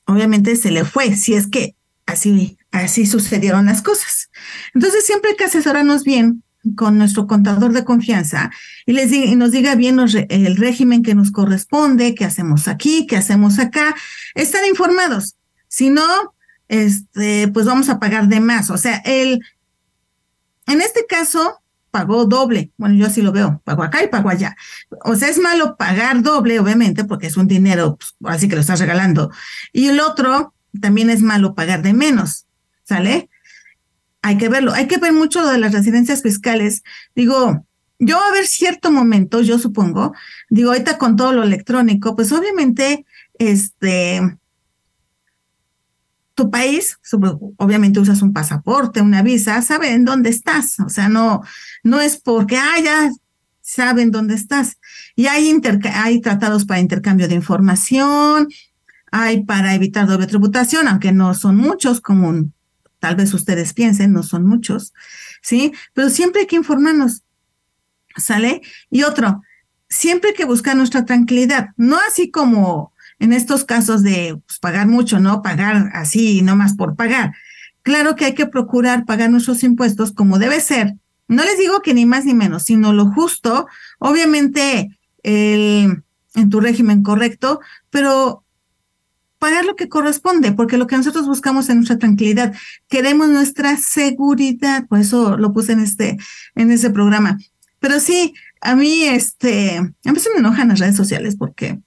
obviamente 0.07 0.57
se 0.57 0.71
le 0.71 0.85
fue, 0.85 1.15
si 1.17 1.35
es 1.35 1.47
que 1.47 1.77
así, 2.07 2.59
así 2.71 3.07
sucedieron 3.07 3.67
las 3.67 3.83
cosas. 3.83 4.31
Entonces 4.75 5.07
siempre 5.07 5.31
hay 5.31 5.37
que 5.37 5.45
asesorarnos 5.45 6.05
bien 6.05 6.43
con 6.77 6.97
nuestro 6.97 7.27
contador 7.27 7.73
de 7.73 7.85
confianza 7.85 8.51
y, 8.87 8.93
les 8.93 9.13
y 9.13 9.35
nos 9.35 9.51
diga 9.51 9.75
bien 9.75 9.99
el 9.99 10.57
régimen 10.57 11.03
que 11.03 11.15
nos 11.15 11.33
corresponde, 11.33 12.15
qué 12.15 12.25
hacemos 12.25 12.69
aquí, 12.69 13.07
qué 13.07 13.17
hacemos 13.17 13.59
acá, 13.59 13.95
están 14.35 14.65
informados. 14.67 15.37
Si 15.69 15.91
no, 15.91 16.35
este, 16.69 17.49
pues 17.49 17.67
vamos 17.67 17.89
a 17.89 17.99
pagar 17.99 18.29
de 18.29 18.41
más. 18.41 18.71
O 18.71 18.79
sea, 18.79 19.03
él, 19.05 19.41
en 20.67 20.81
este 20.81 21.05
caso, 21.07 21.62
pagó 21.93 22.25
doble. 22.25 22.73
Bueno, 22.77 22.97
yo 22.97 23.07
así 23.07 23.23
lo 23.23 23.31
veo, 23.31 23.61
pago 23.65 23.85
acá 23.85 24.03
y 24.03 24.09
pago 24.09 24.31
allá. 24.31 24.57
O 25.05 25.15
sea, 25.15 25.29
es 25.29 25.39
malo 25.39 25.77
pagar 25.77 26.23
doble, 26.23 26.59
obviamente, 26.59 27.05
porque 27.05 27.29
es 27.29 27.37
un 27.37 27.47
dinero, 27.47 27.99
pues, 27.99 28.35
así 28.35 28.49
que 28.49 28.57
lo 28.57 28.63
estás 28.63 28.81
regalando. 28.81 29.31
Y 29.73 29.89
el 29.89 30.01
otro, 30.01 30.55
también 30.81 31.11
es 31.11 31.23
malo 31.23 31.55
pagar 31.55 31.83
de 31.83 31.93
menos, 31.93 32.47
¿sale? 32.83 33.29
Hay 34.23 34.39
que 34.39 34.49
verlo, 34.49 34.73
hay 34.73 34.89
que 34.89 34.97
ver 34.97 35.13
mucho 35.13 35.43
lo 35.43 35.49
de 35.49 35.59
las 35.59 35.73
residencias 35.73 36.23
fiscales. 36.23 36.83
Digo, 37.15 37.65
yo 37.99 38.19
a 38.19 38.33
ver 38.33 38.47
cierto 38.47 38.91
momento, 38.91 39.43
yo 39.43 39.59
supongo, 39.59 40.15
digo, 40.49 40.71
ahorita 40.71 40.97
con 40.97 41.17
todo 41.17 41.33
lo 41.33 41.43
electrónico, 41.43 42.17
pues 42.17 42.33
obviamente, 42.33 43.05
este, 43.39 44.39
tu 46.35 46.51
país, 46.51 46.99
obviamente 47.57 48.01
usas 48.01 48.23
un 48.23 48.33
pasaporte, 48.33 49.01
una 49.01 49.23
visa, 49.23 49.61
saben 49.63 50.05
dónde 50.05 50.31
estás, 50.31 50.81
o 50.81 50.89
sea, 50.89 51.09
no, 51.09 51.43
no 51.83 52.01
es 52.01 52.17
porque, 52.17 52.57
ah, 52.57 52.81
ya 52.83 53.11
saben 53.61 54.11
dónde 54.11 54.35
estás. 54.35 54.79
Y 55.15 55.27
hay, 55.27 55.61
hay 55.95 56.21
tratados 56.21 56.65
para 56.65 56.81
intercambio 56.81 57.29
de 57.29 57.35
información, 57.35 58.49
hay 59.11 59.45
para 59.45 59.75
evitar 59.75 60.07
doble 60.07 60.27
tributación, 60.27 60.89
aunque 60.89 61.13
no 61.13 61.35
son 61.35 61.57
muchos, 61.57 62.01
como 62.01 62.51
tal 62.99 63.17
vez 63.17 63.35
ustedes 63.35 63.75
piensen, 63.75 64.13
no 64.13 64.23
son 64.23 64.47
muchos, 64.47 64.95
¿sí? 65.43 65.73
Pero 65.93 66.09
siempre 66.09 66.43
hay 66.43 66.47
que 66.47 66.57
informarnos, 66.57 67.23
¿sale? 68.17 68.63
Y 68.91 69.03
otro, 69.03 69.43
siempre 69.89 70.31
hay 70.31 70.37
que 70.37 70.45
buscar 70.45 70.77
nuestra 70.77 71.05
tranquilidad, 71.05 71.69
no 71.77 71.99
así 72.09 72.31
como 72.31 72.92
en 73.23 73.33
estos 73.33 73.65
casos 73.65 74.03
de 74.03 74.37
pues, 74.45 74.59
pagar 74.59 74.89
mucho, 74.89 75.21
no 75.21 75.43
pagar 75.43 75.91
así, 75.95 76.43
no 76.43 76.57
más 76.57 76.75
por 76.75 76.97
pagar. 76.97 77.33
Claro 77.83 78.17
que 78.17 78.25
hay 78.25 78.35
que 78.35 78.47
procurar 78.47 79.05
pagar 79.05 79.31
nuestros 79.31 79.63
impuestos 79.63 80.11
como 80.11 80.41
debe 80.41 80.61
ser. 80.61 80.95
No 81.29 81.45
les 81.45 81.57
digo 81.57 81.83
que 81.83 81.95
ni 81.95 82.05
más 82.05 82.25
ni 82.25 82.35
menos, 82.35 82.65
sino 82.65 82.93
lo 82.93 83.07
justo, 83.13 83.69
obviamente 84.01 84.99
en 85.23 86.03
tu 86.51 86.59
régimen 86.59 87.05
correcto, 87.05 87.61
pero 87.91 88.45
pagar 89.39 89.65
lo 89.65 89.77
que 89.77 89.89
corresponde, 89.89 90.51
porque 90.51 90.77
lo 90.77 90.89
que 90.89 90.97
nosotros 90.97 91.27
buscamos 91.27 91.69
es 91.69 91.77
nuestra 91.77 91.99
tranquilidad, 91.99 92.53
queremos 92.89 93.29
nuestra 93.29 93.77
seguridad, 93.77 94.89
por 94.89 94.99
eso 94.99 95.37
lo 95.37 95.53
puse 95.53 95.73
en 95.73 95.81
este, 95.81 96.19
en 96.57 96.73
ese 96.73 96.91
programa. 96.91 97.39
Pero 97.79 98.01
sí, 98.01 98.35
a 98.61 98.75
mí, 98.75 99.05
este, 99.05 99.79
a 99.79 100.13
veces 100.13 100.33
me 100.35 100.41
enojan 100.41 100.69
las 100.69 100.81
redes 100.81 100.97
sociales 100.97 101.37
porque 101.37 101.79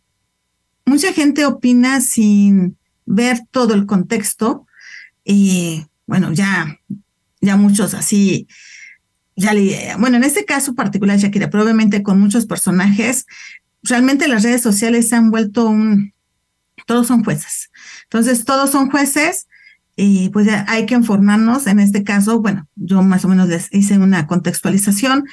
mucha 0.85 1.13
gente 1.13 1.45
opina 1.45 2.01
sin 2.01 2.77
ver 3.05 3.41
todo 3.51 3.73
el 3.73 3.85
contexto 3.85 4.65
y 5.23 5.85
bueno, 6.05 6.31
ya, 6.31 6.79
ya 7.41 7.55
muchos 7.57 7.93
así, 7.93 8.47
ya 9.35 9.53
le, 9.53 9.95
bueno, 9.97 10.17
en 10.17 10.23
este 10.23 10.45
caso 10.45 10.75
particular 10.75 11.17
Shakira, 11.17 11.49
probablemente 11.49 12.03
con 12.03 12.19
muchos 12.19 12.45
personajes, 12.45 13.25
realmente 13.83 14.27
las 14.27 14.43
redes 14.43 14.61
sociales 14.61 15.09
se 15.09 15.15
han 15.15 15.31
vuelto 15.31 15.65
un, 15.65 16.13
todos 16.85 17.07
son 17.07 17.23
jueces. 17.23 17.71
Entonces, 18.03 18.45
todos 18.45 18.69
son 18.71 18.89
jueces 18.89 19.47
y 19.95 20.29
pues 20.29 20.45
ya 20.45 20.65
hay 20.67 20.85
que 20.85 20.95
informarnos. 20.95 21.67
En 21.67 21.79
este 21.79 22.03
caso, 22.03 22.41
bueno, 22.41 22.67
yo 22.75 23.01
más 23.01 23.25
o 23.25 23.27
menos 23.27 23.47
les 23.47 23.73
hice 23.73 23.97
una 23.97 24.27
contextualización, 24.27 25.25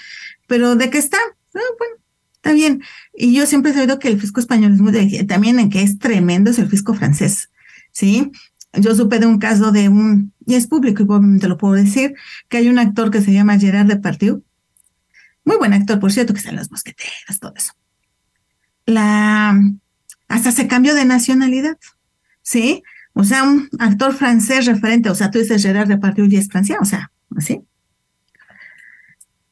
pero 0.47 0.77
¿de 0.77 0.91
qué 0.91 0.99
está? 0.99 1.19
Ah, 1.55 1.61
bueno, 1.79 1.95
Está 2.43 2.55
bien. 2.55 2.83
Y 3.15 3.33
yo 3.35 3.47
siempre 3.47 3.71
he 3.71 3.75
sabido 3.75 4.01
que 4.01 4.09
el 4.09 4.21
fisco 4.21 4.41
español 4.41 4.73
es 4.73 4.81
muy 4.81 5.27
también 5.29 5.61
en 5.61 5.71
que 5.71 5.81
es 5.81 6.01
tremendo 6.01 6.51
es 6.51 6.59
el 6.59 6.69
fisco 6.69 6.93
francés, 6.93 7.51
¿sí? 7.93 8.33
Yo 8.73 8.97
supe 8.97 9.21
de 9.21 9.27
un 9.27 9.39
caso 9.39 9.71
de 9.71 9.89
un, 9.89 10.33
y 10.45 10.57
es 10.57 10.67
público, 10.67 11.21
y 11.23 11.39
te 11.39 11.47
lo 11.47 11.57
puedo 11.57 11.75
decir, 11.75 12.15
que 12.49 12.57
hay 12.57 12.69
un 12.69 12.81
actor 12.81 13.13
que 13.13 13.21
se 13.21 13.33
llama 13.33 13.61
Gerard 13.61 13.87
Depardieu, 13.87 14.43
muy 15.45 15.57
buen 15.57 15.73
actor, 15.73 16.01
por 16.01 16.11
cierto, 16.11 16.33
que 16.33 16.39
está 16.39 16.51
en 16.51 16.57
Los 16.57 16.69
Mosqueteros, 16.73 17.39
todo 17.41 17.55
eso. 17.55 17.75
La, 18.87 19.57
hasta 20.27 20.51
se 20.51 20.67
cambió 20.67 20.97
de 20.97 21.05
nacionalidad, 21.05 21.79
¿sí? 22.43 22.83
O 23.13 23.23
sea, 23.23 23.45
un 23.45 23.69
actor 23.79 24.15
francés 24.15 24.67
referente, 24.67 25.11
o 25.11 25.15
sea, 25.15 25.31
tú 25.31 25.39
dices 25.39 25.63
Gerard 25.63 25.87
Depardieu 25.87 26.27
y 26.27 26.39
es 26.39 26.49
francés, 26.49 26.79
o 26.81 26.85
sea, 26.85 27.13
así 27.37 27.63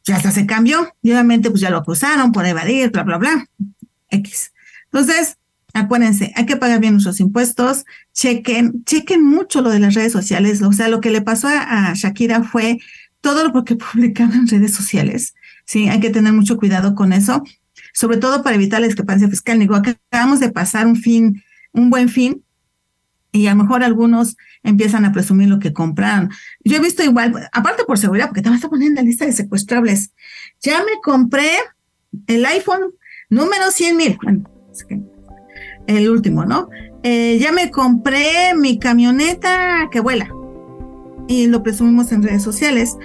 ya 0.04 0.16
hasta 0.16 0.30
se 0.30 0.46
cambió 0.46 0.94
y 1.02 1.10
obviamente 1.10 1.50
pues 1.50 1.60
ya 1.60 1.70
lo 1.70 1.78
acusaron 1.78 2.32
por 2.32 2.46
evadir, 2.46 2.90
bla, 2.90 3.02
bla, 3.02 3.18
bla, 3.18 3.46
X. 4.08 4.52
Entonces, 4.84 5.36
acuérdense, 5.74 6.32
hay 6.34 6.46
que 6.46 6.56
pagar 6.56 6.80
bien 6.80 6.94
nuestros 6.94 7.20
impuestos, 7.20 7.84
chequen, 8.12 8.84
chequen 8.84 9.24
mucho 9.24 9.60
lo 9.60 9.70
de 9.70 9.80
las 9.80 9.94
redes 9.94 10.12
sociales, 10.12 10.62
o 10.62 10.72
sea, 10.72 10.88
lo 10.88 11.00
que 11.00 11.10
le 11.10 11.22
pasó 11.22 11.48
a, 11.48 11.92
Shakira 11.94 12.42
fue 12.42 12.78
todo 13.20 13.48
lo 13.48 13.64
que 13.64 13.76
publicaban 13.92 14.40
en 14.40 14.48
redes 14.48 14.74
sociales, 14.74 15.34
sí, 15.64 15.88
hay 15.88 16.00
que 16.00 16.10
tener 16.10 16.32
mucho 16.32 16.56
cuidado 16.56 16.94
con 16.94 17.12
eso, 17.12 17.42
sobre 17.92 18.18
todo 18.18 18.42
para 18.42 18.56
evitar 18.56 18.80
la 18.80 18.86
discrepancia 18.86 19.28
fiscal. 19.28 19.58
Digo, 19.58 19.74
acabamos 19.74 20.40
de 20.40 20.50
pasar 20.50 20.86
un 20.86 20.96
fin, 20.96 21.42
un 21.72 21.90
buen 21.90 22.08
fin, 22.08 22.44
y 23.32 23.46
a 23.46 23.54
lo 23.54 23.62
mejor 23.62 23.82
algunos 23.82 24.36
empiezan 24.62 25.04
a 25.04 25.12
presumir 25.12 25.48
lo 25.48 25.58
que 25.58 25.72
compraron. 25.72 26.30
Yo 26.64 26.76
he 26.76 26.80
visto 26.80 27.02
igual, 27.02 27.48
aparte 27.52 27.84
por 27.84 27.98
seguridad, 27.98 28.26
porque 28.26 28.42
te 28.42 28.50
vas 28.50 28.64
a 28.64 28.68
poner 28.68 28.88
en 28.88 28.94
la 28.96 29.02
lista 29.02 29.24
de 29.24 29.32
secuestrables. 29.32 30.12
Ya 30.60 30.78
me 30.78 31.00
compré 31.02 31.50
el 32.26 32.44
iPhone 32.46 32.92
número 33.28 33.70
100 33.70 33.96
mil, 33.96 34.18
el 35.86 36.10
último, 36.10 36.44
¿no? 36.44 36.68
Eh, 37.02 37.38
ya 37.40 37.52
me 37.52 37.70
compré 37.70 38.54
mi 38.54 38.78
camioneta 38.78 39.88
que 39.90 40.00
vuela 40.00 40.28
y 41.28 41.46
lo 41.46 41.62
presumimos 41.62 42.12
en 42.12 42.22
redes 42.22 42.42
sociales. 42.42 42.96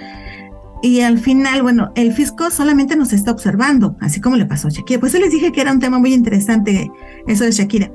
Y 0.82 1.00
al 1.00 1.18
final, 1.18 1.62
bueno, 1.62 1.90
el 1.94 2.12
fisco 2.12 2.50
solamente 2.50 2.96
nos 2.96 3.12
está 3.12 3.30
observando, 3.30 3.96
así 4.00 4.20
como 4.20 4.36
le 4.36 4.44
pasó 4.44 4.68
a 4.68 4.70
Shakira. 4.70 5.00
Pues 5.00 5.12
yo 5.12 5.20
les 5.20 5.30
dije 5.30 5.50
que 5.50 5.62
era 5.62 5.72
un 5.72 5.80
tema 5.80 5.98
muy 5.98 6.12
interesante 6.12 6.90
eso 7.26 7.44
de 7.44 7.52
Shakira 7.52 7.90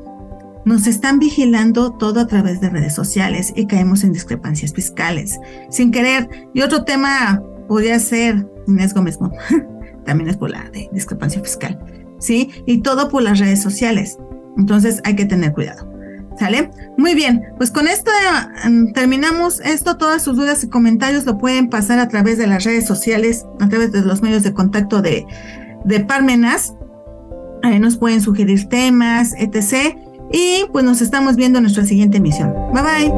nos 0.66 0.88
están 0.88 1.20
vigilando 1.20 1.94
todo 1.94 2.20
a 2.20 2.28
través 2.28 2.62
de 2.62 2.70
redes 2.70 2.94
sociales 2.94 3.54
y 3.56 3.66
caemos 3.66 4.04
en 4.04 4.14
discrepancias 4.14 4.74
fiscales 4.74 5.40
sin 5.70 5.92
querer. 5.92 6.30
Y 6.54 6.62
otro 6.62 6.84
tema 6.84 7.42
podría 7.68 8.00
ser 8.00 8.48
Inés 8.68 8.94
Gómez 8.94 9.18
también 10.06 10.30
es 10.30 10.38
por 10.38 10.50
la 10.50 10.70
discrepancia 10.92 11.42
fiscal, 11.42 11.80
¿sí? 12.20 12.52
Y 12.66 12.82
todo 12.82 13.10
por 13.10 13.24
las 13.24 13.40
redes 13.40 13.62
sociales. 13.62 14.18
Entonces 14.58 15.02
hay 15.04 15.16
que 15.16 15.26
tener 15.26 15.54
cuidado. 15.54 15.90
¿Sale? 16.40 16.72
Muy 16.98 17.14
bien, 17.14 17.44
pues 17.58 17.72
con 17.72 17.88
esto 17.88 18.10
mm, 18.68 18.94
terminamos 18.94 19.60
esto. 19.60 19.98
Todas 19.98 20.24
sus 20.24 20.38
dudas 20.38 20.64
y 20.64 20.70
comentarios 20.70 21.26
lo 21.26 21.38
pueden 21.38 21.70
pasar 21.70 22.00
a 22.00 22.08
través 22.08 22.38
de 22.38 22.48
las 22.48 22.64
redes 22.64 22.88
sociales, 22.88 23.46
a 23.60 23.68
través 23.68 23.92
de 23.92 24.02
los 24.02 24.22
medios 24.22 24.42
de 24.44 24.54
contacto 24.54 25.02
de, 25.02 25.26
de 25.84 26.00
Parmenas. 26.00 26.74
Ahí 27.64 27.80
nos 27.80 27.98
pueden 27.98 28.22
sugerir 28.22 28.68
temas, 28.70 29.34
etc. 29.38 29.96
Y 30.34 30.66
pues 30.72 30.86
nos 30.86 31.02
estamos 31.02 31.36
viendo 31.36 31.60
en 31.60 31.64
nuestra 31.64 31.86
siguiente 31.86 32.18
emisión. 32.18 32.54
Bye 32.74 32.84
bye. 32.84 33.12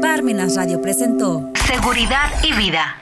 Parmenas 0.00 0.56
Radio 0.56 0.80
presentó 0.80 1.50
Seguridad 1.66 2.30
y 2.42 2.52
Vida. 2.52 2.96